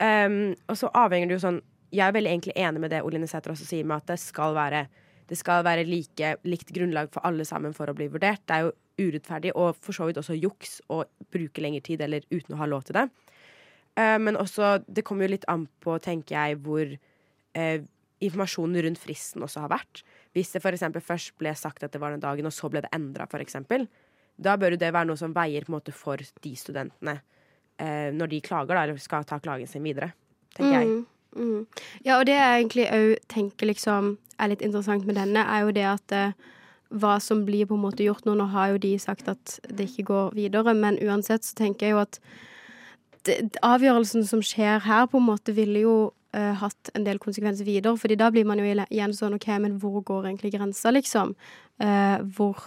Um, 0.00 0.56
og 0.70 0.78
så 0.80 0.88
avhenger 0.96 1.28
det 1.28 1.34
jo 1.34 1.42
sånn 1.42 1.58
Jeg 1.92 2.06
er 2.06 2.14
veldig 2.16 2.30
egentlig 2.30 2.54
enig 2.56 2.80
med 2.80 2.88
det 2.94 3.02
Oline 3.04 3.26
Sæther 3.28 3.52
også 3.52 3.66
sier, 3.68 3.84
med 3.84 4.00
at 4.00 4.12
det 4.14 4.16
skal 4.22 4.54
være 4.56 4.86
det 5.28 5.36
skal 5.38 5.60
være 5.62 5.84
like, 5.86 6.30
likt 6.48 6.72
grunnlag 6.74 7.10
for 7.14 7.22
alle 7.26 7.44
sammen 7.46 7.74
for 7.74 7.90
å 7.90 7.94
bli 7.94 8.08
vurdert. 8.10 8.40
Det 8.48 8.56
er 8.56 8.64
jo 8.64 9.10
urettferdig 9.10 9.52
og 9.54 9.76
for 9.78 9.94
så 9.94 10.08
vidt 10.08 10.18
også 10.18 10.34
juks 10.34 10.80
å 10.90 11.04
bruke 11.30 11.62
lengre 11.62 11.84
tid 11.86 12.02
eller 12.02 12.24
uten 12.32 12.56
å 12.56 12.58
ha 12.58 12.66
lov 12.70 12.88
til 12.88 12.98
det. 12.98 13.04
Uh, 13.98 14.16
men 14.22 14.38
også, 14.38 14.80
det 14.90 15.04
kommer 15.06 15.28
jo 15.28 15.36
litt 15.36 15.46
an 15.50 15.68
på, 15.84 15.98
tenker 16.02 16.34
jeg, 16.34 16.58
hvor 16.64 16.94
uh, 16.94 17.78
informasjonen 18.20 18.84
rundt 18.86 19.00
fristen 19.00 19.44
også 19.44 19.64
har 19.64 19.72
vært. 19.72 20.02
Hvis 20.36 20.52
det 20.54 20.62
f.eks. 20.62 20.86
først 21.04 21.34
ble 21.40 21.54
sagt 21.56 21.84
at 21.84 21.92
det 21.94 22.00
var 22.02 22.14
den 22.14 22.22
dagen, 22.22 22.48
og 22.48 22.54
så 22.54 22.70
ble 22.72 22.84
det 22.84 22.92
endra, 22.96 23.26
f.eks., 23.30 23.58
da 24.40 24.56
bør 24.56 24.74
jo 24.74 24.80
det 24.80 24.92
være 24.94 25.10
noe 25.10 25.20
som 25.20 25.34
veier 25.36 25.66
på 25.66 25.72
en 25.72 25.76
måte 25.76 25.92
for 25.92 26.20
de 26.20 26.52
studentene 26.56 27.18
eh, 27.80 28.08
når 28.14 28.30
de 28.32 28.40
klager, 28.44 28.72
da, 28.72 28.84
eller 28.84 29.00
skal 29.00 29.26
ta 29.28 29.40
klagen 29.42 29.68
sin 29.68 29.84
videre, 29.84 30.12
tenker 30.56 30.78
jeg. 30.78 30.86
Mm, 30.88 31.02
mm. 31.36 31.82
Ja, 32.06 32.16
og 32.18 32.24
det 32.28 32.38
jeg 32.38 32.62
egentlig 32.62 32.86
òg 32.94 33.12
tenker 33.32 33.68
liksom 33.68 34.14
er 34.40 34.52
litt 34.52 34.64
interessant 34.64 35.04
med 35.08 35.18
denne, 35.20 35.44
er 35.44 35.66
jo 35.66 35.74
det 35.76 35.86
at 35.90 36.16
eh, 36.16 36.48
hva 36.90 37.18
som 37.22 37.44
blir 37.46 37.68
på 37.70 37.76
en 37.76 37.84
måte 37.84 38.04
gjort 38.06 38.24
nå. 38.26 38.34
Nå 38.38 38.48
har 38.54 38.72
jo 38.72 38.80
de 38.82 38.94
sagt 38.98 39.28
at 39.30 39.58
det 39.68 39.90
ikke 39.90 40.08
går 40.10 40.38
videre, 40.38 40.74
men 40.74 40.98
uansett 41.04 41.46
så 41.46 41.58
tenker 41.58 41.86
jeg 41.86 41.96
jo 41.96 42.00
at 42.02 42.20
det, 43.28 43.36
avgjørelsen 43.66 44.24
som 44.26 44.42
skjer 44.44 44.80
her, 44.86 45.06
på 45.10 45.20
en 45.20 45.28
måte 45.28 45.54
ville 45.56 45.84
jo 45.84 45.96
eh, 46.36 46.54
hatt 46.60 46.90
en 46.94 47.04
del 47.06 47.18
konsekvenser 47.22 47.66
videre. 47.66 47.96
fordi 47.98 48.16
da 48.16 48.30
blir 48.30 48.44
man 48.44 48.58
jo 48.58 48.64
igjen 48.64 49.14
sånn 49.14 49.34
OK, 49.34 49.48
men 49.58 49.78
hvor 49.80 50.02
går 50.02 50.30
egentlig 50.30 50.52
grensa, 50.54 50.90
liksom? 50.90 51.34
Uh, 51.80 52.18
hvor 52.36 52.58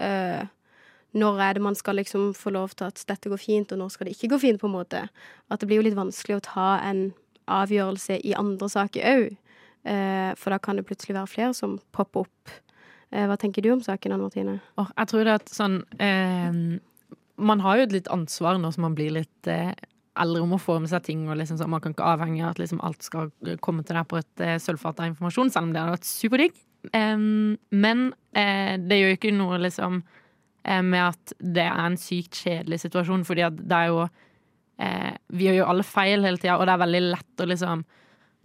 uh, 0.00 0.46
Når 1.12 1.40
er 1.40 1.54
det 1.54 1.62
man 1.62 1.74
skal 1.74 1.96
liksom 1.96 2.32
få 2.32 2.50
lov 2.50 2.72
til 2.72 2.86
at 2.86 3.04
dette 3.06 3.28
går 3.28 3.36
fint, 3.36 3.72
og 3.72 3.78
når 3.78 3.88
skal 3.90 4.06
det 4.06 4.16
ikke 4.16 4.32
gå 4.32 4.38
fint, 4.38 4.60
på 4.60 4.66
en 4.66 4.72
måte? 4.78 5.08
At 5.50 5.60
det 5.60 5.66
blir 5.68 5.82
jo 5.82 5.84
litt 5.84 5.98
vanskelig 5.98 6.38
å 6.38 6.46
ta 6.46 6.68
en 6.80 7.12
avgjørelse 7.52 8.16
i 8.24 8.32
andre 8.32 8.68
saker 8.68 9.04
òg. 9.04 9.36
For 10.38 10.54
da 10.54 10.58
kan 10.62 10.78
det 10.78 10.86
plutselig 10.86 11.16
være 11.18 11.28
flere 11.28 11.52
som 11.58 11.74
popper 11.92 12.24
opp. 12.24 12.54
Hva 13.10 13.36
tenker 13.36 13.60
du 13.60 13.74
om 13.74 13.82
saken, 13.84 14.14
Anne 14.14 14.22
Martine? 14.22 14.54
Oh, 14.80 14.88
jeg 14.96 15.10
tror 15.10 15.26
det 15.26 15.34
at 15.34 15.52
sånn 15.52 15.82
Man 17.36 17.64
har 17.66 17.76
jo 17.76 17.84
et 17.84 17.96
litt 17.98 18.08
ansvar 18.08 18.56
når 18.62 18.80
man 18.80 18.96
blir 18.96 19.12
litt 19.18 19.50
eh, 19.50 19.74
eldre 20.20 20.42
om 20.44 20.56
å 20.56 20.60
få 20.60 20.78
med 20.82 20.90
seg 20.92 21.04
ting. 21.06 21.28
og 21.28 21.38
liksom 21.40 21.60
Man 21.70 21.80
kan 21.80 21.94
ikke 21.94 22.08
avhenge 22.14 22.42
av 22.44 22.54
at 22.54 22.62
liksom 22.62 22.82
alt 22.84 23.02
skal 23.02 23.30
komme 23.64 23.84
til 23.86 23.96
deg 23.96 24.08
på 24.10 24.20
et 24.20 24.44
uh, 24.44 24.56
sølvfat 24.60 25.00
av 25.00 25.12
informasjon, 25.12 25.52
selv 25.52 25.68
om 25.68 25.72
det 25.72 25.82
hadde 25.82 25.96
vært 25.96 26.10
superdigg. 26.10 26.58
Um, 26.92 27.54
men 27.70 28.10
uh, 28.36 28.74
det 28.82 28.98
gjør 28.98 29.12
jo 29.12 29.20
ikke 29.20 29.36
noe 29.36 29.60
liksom 29.62 30.02
uh, 30.02 30.82
med 30.82 31.00
at 31.04 31.34
det 31.38 31.64
er 31.64 31.80
en 31.86 31.98
sykt 32.00 32.42
kjedelig 32.44 32.82
situasjon, 32.84 33.24
fordi 33.28 33.48
det 33.62 33.78
er 33.78 33.90
jo 33.92 34.04
eh, 34.82 35.12
Vi 35.32 35.48
gjør 35.48 35.60
jo 35.62 35.68
alle 35.72 35.86
feil 35.86 36.24
hele 36.26 36.40
tida, 36.40 36.58
og 36.58 36.66
det 36.66 36.76
er 36.76 36.84
veldig 36.84 37.02
lett 37.10 37.42
å 37.42 37.48
liksom 37.48 37.84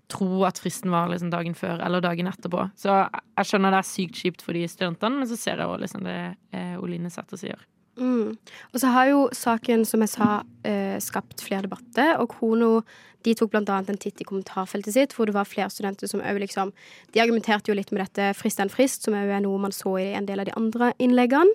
tro 0.08 0.44
at 0.48 0.60
fristen 0.62 0.92
var 0.94 1.10
liksom 1.12 1.32
dagen 1.34 1.56
før 1.58 1.82
eller 1.84 2.04
dagen 2.04 2.30
etterpå. 2.30 2.70
Så 2.80 2.94
jeg 2.94 3.50
skjønner 3.50 3.74
det 3.76 3.82
er 3.82 3.90
sykt 3.90 4.22
kjipt 4.22 4.46
for 4.46 4.56
de 4.56 4.64
studentene, 4.72 5.20
men 5.20 5.28
så 5.28 5.36
ser 5.40 5.60
jeg 5.60 5.68
også 5.68 5.82
liksom 5.84 6.06
det 6.08 6.20
eh, 6.56 6.78
Oline 6.80 7.12
Sæther 7.12 7.42
sier. 7.42 7.66
Mm. 7.98 8.38
Og 8.74 8.80
så 8.82 8.94
har 8.94 9.10
jo 9.12 9.28
saken, 9.34 9.86
som 9.86 10.04
jeg 10.06 10.14
sa, 10.14 10.44
eh, 10.64 10.98
skapt 11.02 11.42
flere 11.42 11.66
debatter. 11.66 12.20
Og 12.22 12.30
Kono 12.30 12.84
de 13.28 13.34
tok 13.36 13.56
annet 13.58 13.90
en 13.90 14.00
titt 14.00 14.22
i 14.22 14.26
kommentarfeltet 14.28 14.94
sitt, 14.94 15.14
hvor 15.16 15.28
det 15.28 15.36
var 15.36 15.48
flere 15.50 15.72
studenter 15.74 16.08
som 16.08 16.22
òg 16.22 16.40
liksom 16.40 16.72
De 17.12 17.20
argumenterte 17.20 17.72
jo 17.72 17.76
litt 17.76 17.92
med 17.92 18.06
dette 18.06 18.34
frist 18.38 18.60
en 18.60 18.72
frist, 18.72 19.04
som 19.04 19.16
òg 19.18 19.32
er 19.34 19.42
noe 19.44 19.60
man 19.60 19.74
så 19.76 19.98
i 20.00 20.14
en 20.16 20.26
del 20.26 20.40
av 20.40 20.46
de 20.46 20.56
andre 20.56 20.94
innleggene. 21.00 21.52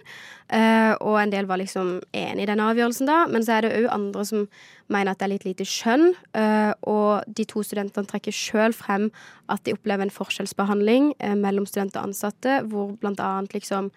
Eh, 0.52 0.92
og 1.00 1.20
en 1.20 1.30
del 1.30 1.46
var 1.46 1.58
liksom 1.62 2.02
enig 2.12 2.44
i 2.44 2.50
den 2.50 2.60
avgjørelsen, 2.60 3.06
da. 3.08 3.26
Men 3.26 3.42
så 3.46 3.56
er 3.56 3.62
det 3.62 3.76
òg 3.78 3.92
andre 3.94 4.24
som 4.28 4.48
mener 4.92 5.12
at 5.12 5.18
det 5.18 5.28
er 5.28 5.32
litt 5.32 5.46
lite 5.48 5.68
skjønn. 5.68 6.12
Eh, 6.34 6.72
og 6.82 7.22
de 7.28 7.46
to 7.48 7.62
studentene 7.64 8.10
trekker 8.10 8.34
sjøl 8.34 8.76
frem 8.76 9.10
at 9.48 9.64
de 9.64 9.76
opplever 9.76 10.04
en 10.04 10.12
forskjellsbehandling 10.12 11.14
eh, 11.20 11.36
mellom 11.38 11.68
studenter 11.68 12.02
og 12.02 12.10
ansatte, 12.10 12.60
hvor 12.68 12.98
annet 13.12 13.56
liksom 13.56 13.92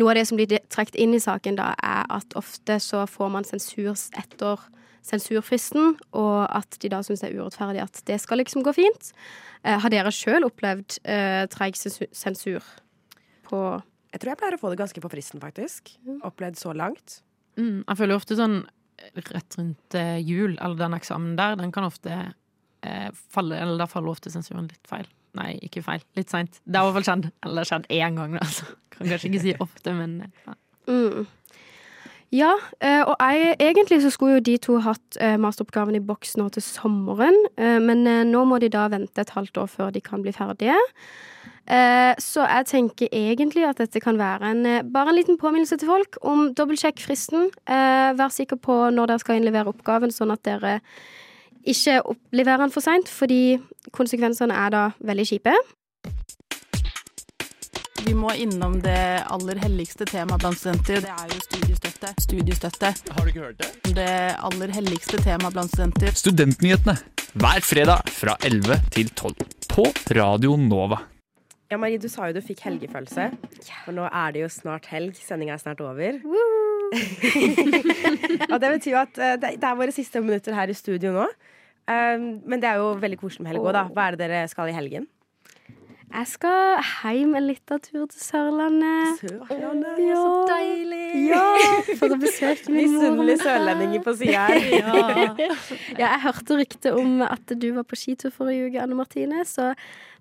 noe 0.00 0.12
av 0.12 0.18
det 0.18 0.26
som 0.28 0.38
blir 0.38 0.52
trukket 0.72 0.98
inn 1.00 1.16
i 1.16 1.22
saken, 1.22 1.58
da, 1.58 1.72
er 1.82 2.06
at 2.12 2.36
ofte 2.38 2.78
så 2.82 3.04
får 3.10 3.32
man 3.34 3.48
sensur 3.48 3.92
etter 4.18 4.62
sensurfristen, 5.02 5.96
og 6.14 6.36
at 6.46 6.78
de 6.82 6.90
da 6.92 7.00
syns 7.02 7.24
det 7.24 7.32
er 7.32 7.40
urettferdig 7.40 7.82
at 7.82 8.02
det 8.06 8.20
skal 8.22 8.38
liksom 8.38 8.62
gå 8.62 8.74
fint. 8.76 9.10
Eh, 9.66 9.78
har 9.82 9.90
dere 9.92 10.12
sjøl 10.14 10.46
opplevd 10.46 11.00
eh, 11.02 11.42
treig 11.50 11.78
sensur 11.78 12.62
på 13.48 13.62
Jeg 14.12 14.20
tror 14.20 14.30
jeg 14.30 14.38
pleier 14.42 14.54
å 14.58 14.60
få 14.60 14.70
det 14.70 14.78
ganske 14.78 15.00
på 15.00 15.10
fristen, 15.10 15.40
faktisk. 15.40 15.94
Opplevd 16.28 16.60
så 16.60 16.74
langt. 16.76 17.22
Mm, 17.56 17.80
jeg 17.80 17.98
føler 17.98 18.16
ofte 18.16 18.36
sånn 18.36 18.62
rett 19.32 19.56
rundt 19.58 19.96
eh, 19.98 20.18
jul, 20.20 20.54
eller 20.58 20.78
den 20.78 20.96
eksamen 20.96 21.34
der, 21.38 21.56
den 21.58 21.72
kan 21.74 21.88
ofte 21.88 22.12
eh, 22.86 23.08
falle 23.32 23.58
Eller 23.58 23.80
da 23.80 23.88
faller 23.90 24.12
ofte 24.12 24.30
sensuren 24.30 24.68
litt 24.70 24.86
feil. 24.88 25.08
Nei, 25.38 25.54
ikke 25.64 25.82
feil. 25.84 26.02
Litt 26.18 26.32
seint. 26.32 26.58
Det 26.64 26.76
har 26.76 26.84
i 26.84 26.90
hvert 26.90 27.00
fall 27.00 27.08
skjedd. 27.08 27.30
Eller 27.46 27.68
skjedd 27.68 27.86
én 27.92 28.18
gang, 28.20 28.34
da. 28.36 28.48
Kan 28.92 29.08
kanskje 29.08 29.30
ikke 29.30 29.44
si 29.46 29.54
ofte, 29.64 29.94
men 29.96 30.18
ja. 30.44 30.56
Mm. 30.90 31.24
Ja, 32.32 32.54
eh, 32.80 33.02
og 33.04 33.18
jeg, 33.20 33.56
egentlig 33.60 33.98
så 34.00 34.10
skulle 34.10 34.38
jo 34.38 34.44
de 34.46 34.54
to 34.64 34.78
hatt 34.80 35.18
eh, 35.20 35.34
masteroppgaven 35.40 35.98
i 35.98 36.04
boks 36.04 36.38
nå 36.40 36.46
til 36.54 36.64
sommeren, 36.64 37.36
eh, 37.60 37.76
men 37.76 38.06
nå 38.30 38.44
må 38.48 38.56
de 38.62 38.70
da 38.72 38.86
vente 38.88 39.20
et 39.20 39.34
halvt 39.36 39.60
år 39.60 39.68
før 39.68 39.92
de 39.92 40.00
kan 40.00 40.24
bli 40.24 40.32
ferdige. 40.32 40.78
Så 42.18 42.42
jeg 42.42 42.66
tenker 42.66 43.12
egentlig 43.14 43.62
at 43.64 43.78
dette 43.78 44.00
kan 44.02 44.16
være 44.18 44.48
en, 44.50 44.64
bare 44.92 45.12
en 45.12 45.14
liten 45.14 45.36
påminnelse 45.38 45.76
til 45.78 45.88
folk 45.88 46.16
om 46.26 46.48
dobbeltsjekk 46.58 46.98
fristen. 47.00 47.52
Vær 48.18 48.32
sikker 48.34 48.58
på 48.58 48.74
når 48.90 49.12
dere 49.12 49.22
skal 49.22 49.38
innlevere 49.38 49.70
oppgaven, 49.70 50.10
sånn 50.10 50.34
at 50.34 50.42
dere 50.42 50.80
ikke 51.64 52.00
oppleverer 52.14 52.64
den 52.64 52.74
for 52.74 52.84
seint, 52.84 53.08
fordi 53.10 53.58
konsekvensene 53.94 54.54
er 54.54 54.74
da 54.74 54.82
veldig 55.04 55.26
kjipe. 55.28 55.54
Vi 58.02 58.16
må 58.18 58.32
innom 58.34 58.80
det 58.82 59.22
aller 59.30 59.60
helligste 59.62 60.06
temaet 60.08 60.42
blant 60.42 60.58
studenter. 60.58 61.04
Det 61.04 61.12
er 61.12 61.28
jo 61.30 61.38
studiestøtte. 61.44 62.10
Studiestøtte. 62.24 62.90
Har 63.14 63.22
du 63.22 63.30
ikke 63.30 63.44
hørt 63.44 63.62
det? 63.62 63.94
Det 63.94 64.10
aller 64.48 64.74
helligste 64.74 65.22
temaet 65.22 65.54
blant 65.54 65.70
studenter. 65.70 66.10
Studentnyhetene 66.18 66.96
hver 67.38 67.62
fredag 67.64 68.10
fra 68.12 68.34
11 68.44 68.80
til 68.92 69.08
12 69.14 69.46
på 69.70 69.86
Radio 70.18 70.56
Nova. 70.58 70.98
Ja, 71.72 71.78
Marie, 71.80 71.96
du 71.96 72.10
sa 72.12 72.26
jo 72.28 72.34
du 72.36 72.42
fikk 72.44 72.66
helgefølelse. 72.66 73.30
For 73.86 73.96
nå 73.96 74.04
er 74.10 74.34
det 74.34 74.42
jo 74.42 74.50
snart 74.52 74.90
helg. 74.92 75.16
Sendinga 75.16 75.54
er 75.54 75.62
snart 75.62 75.80
over. 75.80 76.18
og 78.52 78.58
det 78.60 78.72
betyr 78.74 78.92
jo 78.92 79.00
at 79.00 79.16
eh, 79.16 79.38
det 79.40 79.54
det 79.62 79.68
er 79.70 79.78
våre 79.78 79.94
siste 79.94 80.20
minutter 80.20 80.52
her 80.58 80.68
i 80.68 80.76
studio 80.76 81.14
nå. 81.14 81.24
Um, 81.92 82.28
men 82.48 82.62
det 82.62 82.70
er 82.70 82.80
jo 82.82 82.92
veldig 83.02 83.18
koselig 83.20 83.44
med 83.46 83.54
helg 83.54 83.66
òg, 83.66 83.74
da. 83.76 83.88
Hva 83.92 84.06
er 84.08 84.16
det 84.16 84.28
dere 84.30 84.46
skal 84.50 84.70
i 84.72 84.76
helgen? 84.76 85.08
Jeg 86.12 86.28
skal 86.28 86.82
hjem 87.08 87.30
en 87.38 87.46
liten 87.48 87.80
tur 87.80 88.04
til 88.10 88.20
Sørlandet. 88.20 89.22
Sørlandet, 89.22 90.00
ja. 90.04 90.16
så 90.18 90.32
deilig! 90.50 91.06
Ja, 91.30 91.44
for 91.96 92.12
å 92.12 92.18
besøke 92.20 92.68
min 92.68 92.92
mor. 92.92 93.06
Misunnelige 93.06 93.38
sørlendinger 93.40 94.04
på 94.04 94.14
sida 94.20 94.42
her. 94.50 94.66
Ja. 94.82 95.46
ja, 95.96 96.10
jeg 96.10 96.20
hørte 96.26 96.58
rykte 96.60 96.92
om 96.98 97.22
at 97.24 97.54
du 97.56 97.68
var 97.78 97.86
på 97.88 97.96
skitur 97.96 98.32
forrige 98.34 98.68
uke, 98.68 98.82
Anne 98.84 98.98
Martine. 98.98 99.46
Så 99.48 99.70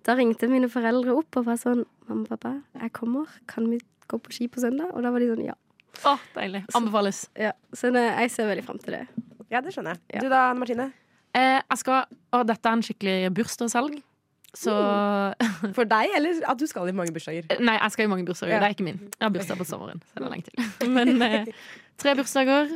da 0.08 0.16
ringte 0.16 0.48
mine 0.52 0.72
foreldre 0.72 1.18
opp 1.20 1.42
og 1.42 1.50
var 1.50 1.60
sånn 1.60 1.84
Mamma, 2.08 2.26
pappa, 2.28 2.54
jeg 2.80 2.92
kommer. 2.96 3.28
Kan 3.52 3.68
vi 3.72 3.82
gå 4.12 4.20
på 4.20 4.34
ski 4.36 4.48
på 4.52 4.64
søndag? 4.64 4.96
Og 4.96 5.04
da 5.04 5.12
var 5.12 5.24
de 5.24 5.30
sånn 5.34 5.44
ja. 5.44 5.58
Å, 6.08 6.16
deilig. 6.38 6.64
Anbefales. 6.78 7.26
ja. 7.36 7.52
Så 7.76 7.92
jeg 7.92 8.32
ser 8.32 8.48
veldig 8.48 8.64
frem 8.68 8.80
til 8.84 8.96
det. 9.02 9.06
Ja, 9.52 9.60
det 9.60 9.76
skjønner 9.76 10.00
jeg. 10.00 10.24
Du 10.24 10.32
da, 10.32 10.48
Anne 10.54 10.64
Martine? 10.64 10.92
Eh, 11.38 11.60
jeg 11.62 11.80
skal 11.80 12.06
Og 12.36 12.48
dette 12.48 12.68
er 12.68 12.78
en 12.78 12.84
skikkelig 12.86 13.34
bursdagshelg. 13.36 14.00
Så 14.58 14.72
For 15.78 15.88
deg, 15.88 16.12
eller 16.18 16.42
at 16.52 16.60
du 16.60 16.68
skal 16.68 16.90
i 16.92 16.96
mange 16.96 17.14
bursdager? 17.16 17.48
Nei, 17.64 17.78
jeg 17.78 17.96
skal 17.96 18.08
i 18.08 18.12
mange 18.12 18.28
bursdager. 18.28 18.58
Ja. 18.58 18.60
Det 18.60 18.70
er 18.72 18.76
ikke 18.76 18.88
min. 18.88 19.02
Jeg 19.08 19.24
har 19.24 19.32
bursdag 19.32 19.60
på 19.62 19.68
sommeren. 19.68 20.02
Så 20.12 20.20
det 20.20 20.28
er 20.28 20.34
lenge 20.34 20.50
til. 20.50 20.90
Men 20.98 21.22
eh, 21.24 21.52
tre 22.02 22.16
bursdager. 22.20 22.74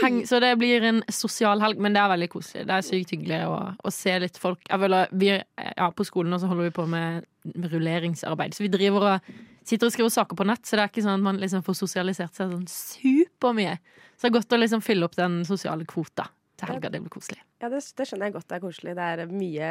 Heng, 0.00 0.22
så 0.24 0.38
det 0.40 0.54
blir 0.56 0.80
en 0.88 1.02
sosial 1.12 1.60
helg, 1.60 1.76
men 1.76 1.92
det 1.92 2.00
er 2.00 2.08
veldig 2.08 2.28
koselig. 2.32 2.62
Det 2.64 2.72
er 2.72 2.84
sykt 2.86 3.10
hyggelig 3.12 3.40
å, 3.52 3.58
å 3.76 3.90
se 3.92 4.14
litt 4.22 4.38
folk. 4.40 4.62
Jeg 4.70 4.80
føler, 4.80 5.10
vi, 5.12 5.28
ja, 5.36 5.88
på 5.92 6.06
skolen 6.08 6.32
nå 6.32 6.38
så 6.40 6.48
holder 6.48 6.70
vi 6.70 6.72
på 6.78 6.86
med, 6.88 7.26
med 7.52 7.74
rulleringsarbeid, 7.74 8.56
så 8.56 8.64
vi 8.64 8.70
driver 8.72 9.10
og 9.10 9.28
sitter 9.60 9.90
og 9.90 9.92
skriver 9.92 10.14
saker 10.16 10.40
på 10.40 10.46
nett. 10.48 10.64
Så 10.64 10.78
det 10.78 10.86
er 10.86 10.88
ikke 10.88 11.04
sånn 11.04 11.18
at 11.20 11.26
man 11.26 11.42
liksom 11.42 11.66
får 11.68 11.76
sosialisert 11.82 12.32
seg 12.32 12.54
sånn 12.54 12.64
supermye. 12.72 13.76
Så 14.14 14.24
det 14.24 14.30
er 14.30 14.36
godt 14.38 14.56
å 14.56 14.62
liksom 14.62 14.84
fylle 14.88 15.04
opp 15.04 15.20
den 15.20 15.42
sosiale 15.44 15.84
kvota 15.84 16.30
til 16.56 16.72
helga. 16.72 16.88
Det 16.88 17.04
blir 17.04 17.12
koselig. 17.12 17.43
Ja, 17.64 17.70
det, 17.72 17.78
det 17.96 18.04
skjønner 18.04 18.28
jeg 18.28 18.34
godt 18.34 18.48
det 18.50 18.56
er 18.58 18.60
koselig. 18.60 18.92
Det 18.98 19.04
er 19.08 19.30
mye, 19.32 19.68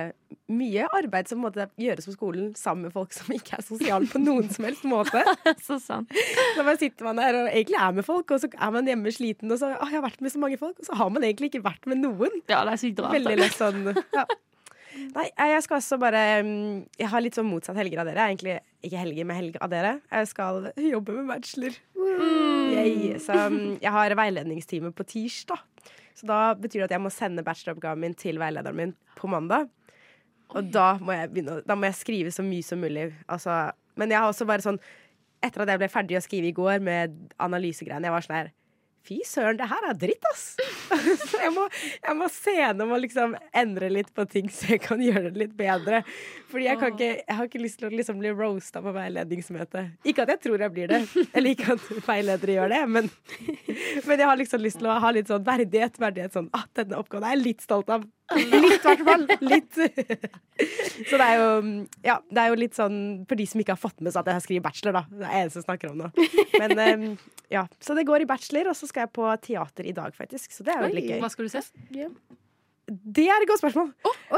mye 0.49 0.86
arbeid 0.97 1.27
som 1.29 1.43
måtte 1.43 1.67
gjøres 1.77 2.08
på 2.10 2.13
skolen 2.15 2.47
sammen 2.58 2.88
med 2.88 2.95
folk 2.95 3.13
som 3.13 3.29
ikke 3.36 3.60
er 3.60 3.65
sosiale 3.65 4.10
på 4.10 4.21
noen 4.23 4.47
som 4.49 4.65
helst 4.65 4.88
måte. 4.89 5.21
så 5.67 5.77
sant. 5.84 6.10
Så 6.56 6.65
bare 6.65 6.79
sitter 6.82 7.06
man 7.06 7.21
der 7.21 7.38
og 7.43 7.51
egentlig 7.51 7.77
er 7.86 7.99
med 7.99 8.08
folk, 8.08 8.34
og 8.34 8.41
så 8.41 8.49
er 8.49 8.73
man 8.73 8.89
hjemme 8.89 9.13
sliten, 9.13 9.53
og 9.53 9.62
så 9.62 9.75
å, 9.75 9.86
jeg 9.86 9.99
har 9.99 10.08
vært 10.08 10.25
med 10.25 10.34
så 10.34 10.41
mange 10.41 10.58
folk, 10.58 10.79
og 10.82 10.89
så 10.89 10.97
har 10.97 11.13
man 11.13 11.27
egentlig 11.27 11.51
ikke 11.51 11.62
vært 11.67 11.86
med 11.91 12.01
noen. 12.01 12.41
Ja, 12.49 12.63
det 12.65 12.73
er 12.73 12.82
sykt 12.82 13.03
rart. 13.06 13.13
Veldig 13.19 13.38
lett 13.43 13.60
sånn 13.60 13.86
ja. 13.93 14.25
Nei, 15.13 15.25
jeg 15.34 15.62
skal 15.65 15.79
også 15.79 15.97
bare 15.97 16.19
mm, 16.45 16.82
Jeg 16.99 17.10
har 17.10 17.23
litt 17.23 17.38
sånn 17.38 17.47
motsatt 17.49 17.77
helger 17.79 18.03
av 18.03 18.10
dere. 18.10 18.27
Egentlig 18.29 18.58
ikke 18.86 19.01
helger 19.01 19.27
med 19.29 19.39
helger 19.39 19.63
av 19.65 19.71
dere. 19.73 19.93
Jeg 20.13 20.29
skal 20.29 20.69
jobbe 20.77 21.15
med 21.17 21.29
bachelor. 21.32 21.77
Yay. 22.73 23.17
Så 23.21 23.38
mm, 23.53 23.77
jeg 23.82 23.93
har 23.95 24.17
veiledningstime 24.19 24.93
på 24.93 25.06
tirsdag. 25.10 25.62
Så 26.13 26.28
da 26.30 26.54
betyr 26.58 26.84
det 26.84 26.91
at 26.91 26.97
jeg 26.97 27.04
må 27.04 27.12
sende 27.13 27.45
bacheloroppgaven 27.45 28.04
min 28.04 28.17
til 28.17 28.39
veilederen 28.41 28.78
min 28.78 28.95
på 29.17 29.30
mandag. 29.32 29.69
Og 30.54 30.67
da 30.73 30.97
må 31.02 31.15
jeg 31.15 31.32
begynne 31.32 31.62
Da 31.65 31.76
må 31.76 31.88
jeg 31.88 31.97
skrive 31.97 32.32
så 32.32 32.43
mye 32.45 32.65
som 32.65 32.82
mulig. 32.84 33.08
Altså, 33.28 33.71
men 33.97 34.12
jeg 34.12 34.21
har 34.21 34.30
også 34.30 34.45
bare 34.49 34.65
sånn 34.65 34.82
Etter 35.43 35.65
at 35.65 35.73
jeg 35.73 35.80
ble 35.82 35.88
ferdig 35.91 36.15
å 36.15 36.23
skrive 36.23 36.47
i 36.47 36.56
går 36.56 36.80
med 36.80 37.15
analysegreiene, 37.43 38.08
jeg 38.08 38.13
var 38.13 38.23
sånn 38.23 38.38
her 38.38 38.52
Fy 39.03 39.17
søren, 39.27 39.57
det 39.59 39.65
her 39.67 39.83
er 39.89 39.97
dritt, 39.99 40.23
ass! 40.29 40.43
Så 41.27 41.39
jeg 41.41 41.51
må, 41.51 41.65
jeg 41.99 42.15
må 42.15 42.29
se 42.31 42.53
gjennom 42.55 42.93
og 42.95 43.01
liksom 43.03 43.33
endre 43.59 43.89
litt 43.91 44.13
på 44.15 44.23
ting, 44.31 44.47
så 44.53 44.69
jeg 44.73 44.83
kan 44.85 45.01
gjøre 45.03 45.25
det 45.33 45.41
litt 45.41 45.57
bedre. 45.59 45.99
Fordi 46.51 46.69
jeg, 46.69 46.79
kan 46.79 46.93
ikke, 46.93 47.09
jeg 47.19 47.37
har 47.39 47.49
ikke 47.49 47.63
lyst 47.63 47.81
til 47.81 47.89
å 47.89 47.91
liksom 47.91 48.21
bli 48.21 48.31
roasta 48.31 48.79
på 48.85 48.93
veiledningsmøte. 48.95 49.83
Ikke 50.07 50.23
at 50.23 50.31
jeg 50.35 50.43
tror 50.45 50.63
jeg 50.63 50.75
blir 50.77 50.93
det, 50.93 51.01
eller 51.35 51.51
ikke 51.51 51.75
at 51.75 51.89
veiledere 52.07 52.55
gjør 52.55 52.73
det, 52.77 52.81
men, 52.95 53.11
men 54.07 54.15
jeg 54.15 54.29
har 54.31 54.39
liksom 54.39 54.63
lyst 54.63 54.79
til 54.79 54.91
å 54.93 54.99
ha 55.03 55.11
litt 55.17 55.31
sånn 55.33 55.43
verdighet. 55.51 55.99
verdighet 55.99 56.39
sånn, 56.39 56.51
ah, 56.55 56.63
Denne 56.79 57.03
oppgaven 57.03 57.27
er 57.27 57.35
jeg 57.35 57.43
litt 57.43 57.67
stolt 57.67 57.91
av. 57.91 58.07
Litt, 58.33 58.77
i 58.79 58.88
hvert 58.88 59.03
fall. 59.05 59.25
Litt. 59.51 59.79
Så 61.09 61.19
det 61.19 61.25
er 61.25 61.41
jo 61.41 61.47
Ja, 62.05 62.17
det 62.29 62.43
er 62.43 62.53
jo 62.53 62.59
litt 62.59 62.77
sånn 62.77 62.97
for 63.29 63.39
de 63.39 63.45
som 63.49 63.62
ikke 63.62 63.75
har 63.75 63.81
fått 63.81 63.99
med 64.01 64.15
seg 64.15 64.23
at 64.23 64.38
jeg 64.38 64.45
skriver 64.47 64.65
bachelor, 64.67 64.95
da. 65.01 65.03
Det 65.12 65.27
er 65.27 65.36
jeg 65.36 65.47
eneste 65.47 65.59
som 65.59 65.67
snakker 65.67 65.91
om 65.91 66.05
nå. 66.05 66.12
Men 66.62 67.17
ja, 67.51 67.65
Så 67.83 67.97
det 67.97 68.07
går 68.09 68.25
i 68.25 68.29
bachelor, 68.29 68.71
og 68.71 68.79
så 68.79 68.89
skal 68.89 69.07
jeg 69.07 69.13
på 69.15 69.27
teater 69.43 69.89
i 69.89 69.95
dag, 69.95 70.15
faktisk. 70.15 70.55
Så 70.55 70.65
det 70.65 70.75
er 70.75 70.88
jo 70.88 70.93
litt 70.95 71.12
gøy. 71.12 71.19
Hva 71.23 71.33
skal 71.33 71.49
du 71.49 71.53
se? 71.53 71.65
Det 72.88 73.27
er 73.27 73.43
et 73.43 73.49
godt 73.49 73.63
spørsmål. 73.63 73.93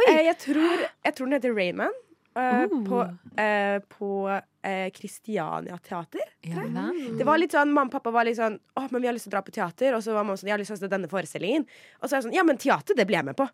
Eh, 0.06 0.26
jeg, 0.28 0.38
tror, 0.42 0.84
jeg 1.06 1.16
tror 1.18 1.30
den 1.30 1.38
heter 1.38 1.56
Rayman. 1.56 2.02
uh. 2.36 3.80
på 3.88 4.42
Kristiania 4.94 5.78
på 5.78 5.80
eh, 5.80 5.88
Teater. 5.88 6.26
Ja. 6.42 6.90
Det 7.18 7.24
var 7.24 7.40
litt 7.40 7.54
sånn, 7.56 7.72
Mamma 7.72 7.88
og 7.88 7.94
pappa 7.94 8.12
var 8.12 8.28
litt 8.28 8.40
sånn 8.40 8.58
Å, 8.76 8.88
men 8.92 9.04
vi 9.04 9.08
har 9.08 9.16
lyst 9.16 9.30
til 9.30 9.32
å 9.32 9.38
dra 9.38 9.44
på 9.46 9.54
teater. 9.56 9.96
Og 9.96 10.04
så 10.04 10.12
var 10.12 10.26
mamma 10.26 10.40
sånn 10.40 10.50
Jeg 10.50 10.58
har 10.58 10.64
lyst 10.64 10.74
til 10.74 10.80
å 10.80 10.82
se 10.84 10.92
denne 10.92 11.12
forestillingen. 11.12 11.68
Og 12.02 12.08
så 12.08 12.16
er 12.16 12.20
jeg 12.20 12.28
sånn 12.28 12.36
Ja, 12.36 12.44
men 12.48 12.60
teater, 12.62 12.98
det 12.98 13.06
blir 13.08 13.22
jeg 13.22 13.30
med 13.30 13.38
på. 13.40 13.48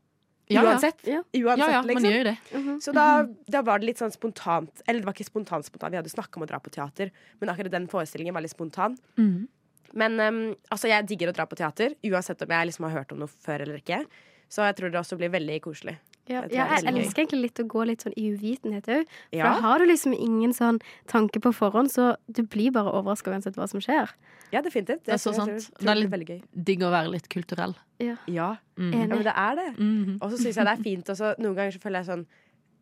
Ja, 0.50 0.64
ja. 0.64 0.72
Uansett. 0.74 1.04
Ja. 1.08 1.22
Uansett, 1.22 1.60
Ja, 1.62 1.68
ja, 1.72 1.82
man 1.82 1.88
liksom. 1.88 2.10
gjør 2.10 2.18
jo 2.18 2.24
det. 2.28 2.82
Så 2.84 2.92
da, 2.96 3.06
da 3.48 3.62
var 3.62 3.80
det 3.80 3.86
litt 3.88 4.02
sånn 4.02 4.12
spontant 4.12 4.82
Eller 4.88 5.00
det 5.00 5.06
var 5.08 5.14
ikke 5.16 5.30
spontant 5.30 5.66
spontant, 5.66 5.92
vi 5.94 6.00
hadde 6.02 6.12
snakka 6.12 6.40
om 6.42 6.44
å 6.44 6.50
dra 6.50 6.60
på 6.60 6.74
teater, 6.74 7.12
men 7.40 7.50
akkurat 7.54 7.72
den 7.72 7.88
forestillingen 7.88 8.34
var 8.36 8.42
litt 8.44 8.52
spontan. 8.56 8.98
Mhm. 9.16 9.48
Men 9.94 10.20
um, 10.24 10.56
altså, 10.72 10.88
jeg 10.88 11.04
digger 11.10 11.32
å 11.32 11.36
dra 11.36 11.46
på 11.46 11.58
teater, 11.60 11.96
uansett 12.08 12.42
om 12.42 12.52
jeg 12.56 12.70
liksom 12.70 12.86
har 12.88 12.94
hørt 13.02 13.12
om 13.12 13.20
noe 13.20 13.28
før 13.28 13.66
eller 13.66 13.82
ikke. 13.82 14.06
Så 14.52 14.64
jeg 14.64 14.78
tror 14.78 14.92
det 14.92 15.00
også 15.02 15.18
blir 15.20 15.32
veldig 15.34 15.58
koselig. 15.64 15.98
Ja, 16.32 16.42
Jeg 16.42 16.50
det 16.52 16.60
er 16.60 16.70
jeg 16.82 16.94
elsker 17.06 17.22
egentlig 17.26 17.42
litt 17.42 17.60
å 17.60 17.68
gå 17.68 17.86
litt 17.90 18.04
sånn 18.06 18.14
i 18.18 18.26
uvitenhet 18.32 18.88
òg. 18.88 19.06
For 19.06 19.38
Ja. 19.38 19.44
da 19.54 19.62
har 19.68 19.80
du 19.80 19.86
liksom 19.86 20.14
ingen 20.16 20.54
sånn 20.54 20.80
tanke 21.08 21.40
på 21.44 21.52
forhånd, 21.54 21.92
så 21.92 22.16
du 22.32 22.44
blir 22.44 22.72
bare 22.72 22.92
overraska 22.92 23.32
uansett 23.34 23.56
hva 23.60 23.68
som 23.70 23.80
skjer. 23.84 24.10
Ja, 24.52 24.62
definitivt. 24.62 25.04
Det 25.06 25.14
er 25.14 25.18
så 25.22 25.34
sant. 25.34 25.50
tror- 25.50 25.80
Det 25.80 25.88
er 25.90 25.96
litt 25.96 26.44
digg 26.66 26.80
å 26.82 26.92
være 26.92 27.10
litt 27.12 27.28
kulturell. 27.30 27.76
Ja. 28.00 28.16
Ja. 28.28 28.56
Mm. 28.78 28.94
ja, 28.94 29.06
men 29.08 29.24
det 29.24 29.34
er 29.36 29.56
det. 29.56 29.78
Mhm. 29.78 30.18
Og 30.22 30.32
så 30.32 30.38
syns 30.40 30.56
jeg 30.56 30.66
det 30.66 30.80
er 30.80 30.84
fint 30.84 31.06
også 31.06 31.36
Noen 31.40 31.56
ganger 31.56 31.72
så 31.72 31.80
føler 31.80 32.04
jeg 32.04 32.06
sånn 32.08 32.26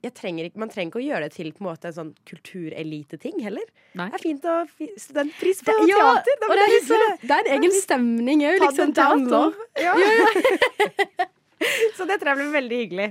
jeg 0.01 0.13
trenger 0.15 0.45
ikke, 0.47 0.55
man 0.55 0.69
trenger 0.69 0.91
ikke 0.93 1.01
å 1.01 1.07
gjøre 1.09 1.23
det 1.27 1.31
til 1.33 1.51
på 1.51 1.59
en 1.59 1.67
måte 1.75 1.85
en 1.89 1.93
sånn 1.93 2.13
kultureliteting 2.25 3.41
heller. 3.41 3.65
Det 3.93 4.13
er 4.13 4.17
fint 4.23 4.41
å 4.47 4.65
fi 4.69 4.87
studentpris 4.95 5.61
på 5.61 5.73
Ja, 5.89 5.97
teater. 6.15 6.47
og 6.49 6.55
det 6.55 6.63
er, 6.69 6.85
så, 6.87 6.99
det 7.19 7.31
er 7.31 7.43
en 7.51 7.61
egen 7.63 7.71
stemning 7.71 8.39
òg, 8.47 8.57
Ta 8.59 8.69
liksom. 8.69 8.93
det 8.93 8.95
down. 8.95 9.53
Ja, 9.77 9.93
Ja. 9.97 11.25
Så 11.97 12.05
det 12.07 12.19
tror 12.21 12.31
jeg 12.31 12.39
blir 12.39 12.53
veldig 12.53 12.77
hyggelig. 12.83 13.07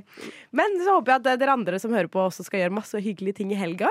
Men 0.57 0.79
så 0.81 0.95
håper 0.97 1.13
jeg 1.13 1.21
at 1.21 1.27
eh, 1.35 1.39
dere 1.43 1.55
andre 1.59 1.81
som 1.83 1.93
hører 1.93 2.09
på, 2.13 2.23
også 2.25 2.47
skal 2.47 2.63
gjøre 2.63 2.77
masse 2.79 3.01
hyggelige 3.05 3.41
ting 3.41 3.53
i 3.53 3.59
helga. 3.61 3.91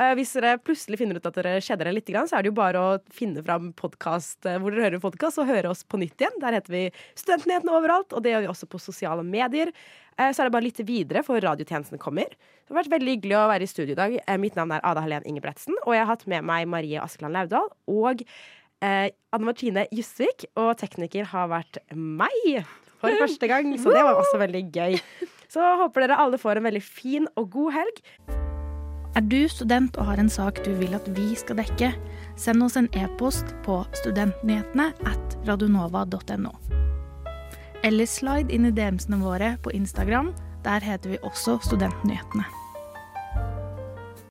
Eh, 0.00 0.14
Hvis 0.16 0.32
dere 0.38 0.54
plutselig 0.62 1.00
finner 1.00 1.18
ut 1.20 1.28
at 1.28 1.36
dere 1.36 1.58
kjeder 1.60 1.88
dere 1.90 1.96
litt, 1.98 2.08
så 2.08 2.38
er 2.38 2.46
det 2.46 2.52
jo 2.52 2.56
bare 2.56 2.80
å 2.80 2.96
finne 3.12 3.44
fram 3.44 3.70
podkast 3.76 4.48
hvor 4.48 4.72
dere 4.72 4.86
hører 4.86 5.02
podkast, 5.04 5.40
og 5.42 5.50
høre 5.50 5.72
oss 5.74 5.84
på 5.84 6.00
nytt 6.00 6.16
igjen. 6.24 6.38
Der 6.40 6.56
heter 6.56 6.72
vi 6.72 6.84
Studentnyhetene 7.20 7.74
overalt, 7.76 8.14
og 8.16 8.24
det 8.24 8.32
gjør 8.32 8.46
vi 8.46 8.52
også 8.54 8.70
på 8.72 8.80
sosiale 8.80 9.26
medier. 9.26 9.72
Eh, 10.16 10.32
Så 10.32 10.40
er 10.42 10.48
det 10.48 10.56
bare 10.56 10.64
å 10.64 10.68
lytte 10.70 10.88
videre, 10.88 11.22
for 11.26 11.40
radiotjenesten 11.44 12.00
kommer. 12.00 12.32
Det 12.32 12.72
har 12.72 12.80
vært 12.82 12.94
veldig 12.96 13.14
hyggelig 13.18 13.36
å 13.38 13.46
være 13.52 13.64
i 13.68 13.70
studio 13.70 13.92
i 13.92 14.00
dag. 14.00 14.16
Eh, 14.24 14.40
Mitt 14.40 14.56
navn 14.56 14.72
er 14.72 14.84
Ada 14.88 15.04
Helen 15.04 15.28
Ingebretsen, 15.28 15.76
og 15.84 15.92
jeg 15.94 16.04
har 16.06 16.12
hatt 16.14 16.26
med 16.26 16.48
meg 16.48 16.66
Marie 16.68 17.00
Askeland 17.04 17.36
Laudal 17.36 17.68
og 17.92 18.24
eh, 18.80 19.08
Anne 19.36 19.44
Martine 19.52 19.84
Jussvik. 19.92 20.48
Og 20.56 20.74
tekniker 20.80 21.28
har 21.36 21.52
vært 21.52 21.82
meg 21.92 22.64
for 23.00 23.14
første 23.20 23.50
gang, 23.50 23.72
så 23.78 23.94
det 23.94 24.04
var 24.04 24.18
også 24.20 24.40
veldig 24.42 24.64
gøy. 24.74 24.98
Så 25.48 25.64
håper 25.80 26.04
dere 26.04 26.18
alle 26.20 26.38
får 26.40 26.60
en 26.60 26.68
veldig 26.68 26.82
fin 26.84 27.28
og 27.38 27.50
god 27.54 27.72
helg. 27.78 28.02
Er 29.16 29.24
du 29.24 29.48
student 29.50 29.96
og 29.98 30.10
har 30.10 30.20
en 30.20 30.28
sak 30.30 30.60
du 30.66 30.70
vil 30.78 30.92
at 30.94 31.08
vi 31.16 31.32
skal 31.38 31.58
dekke, 31.58 31.88
send 32.38 32.62
oss 32.62 32.76
en 32.78 32.90
e-post 32.94 33.50
på 33.64 33.80
studentnyhetene 34.02 34.92
at 35.08 35.38
radionova.no. 35.48 36.52
Eller 37.86 38.10
slide 38.10 38.52
inn 38.54 38.68
i 38.68 38.74
DM-ene 38.74 39.18
våre 39.22 39.54
på 39.64 39.72
Instagram. 39.74 40.34
Der 40.66 40.84
heter 40.84 41.14
vi 41.14 41.20
også 41.22 41.58
Studentnyhetene. 41.64 42.46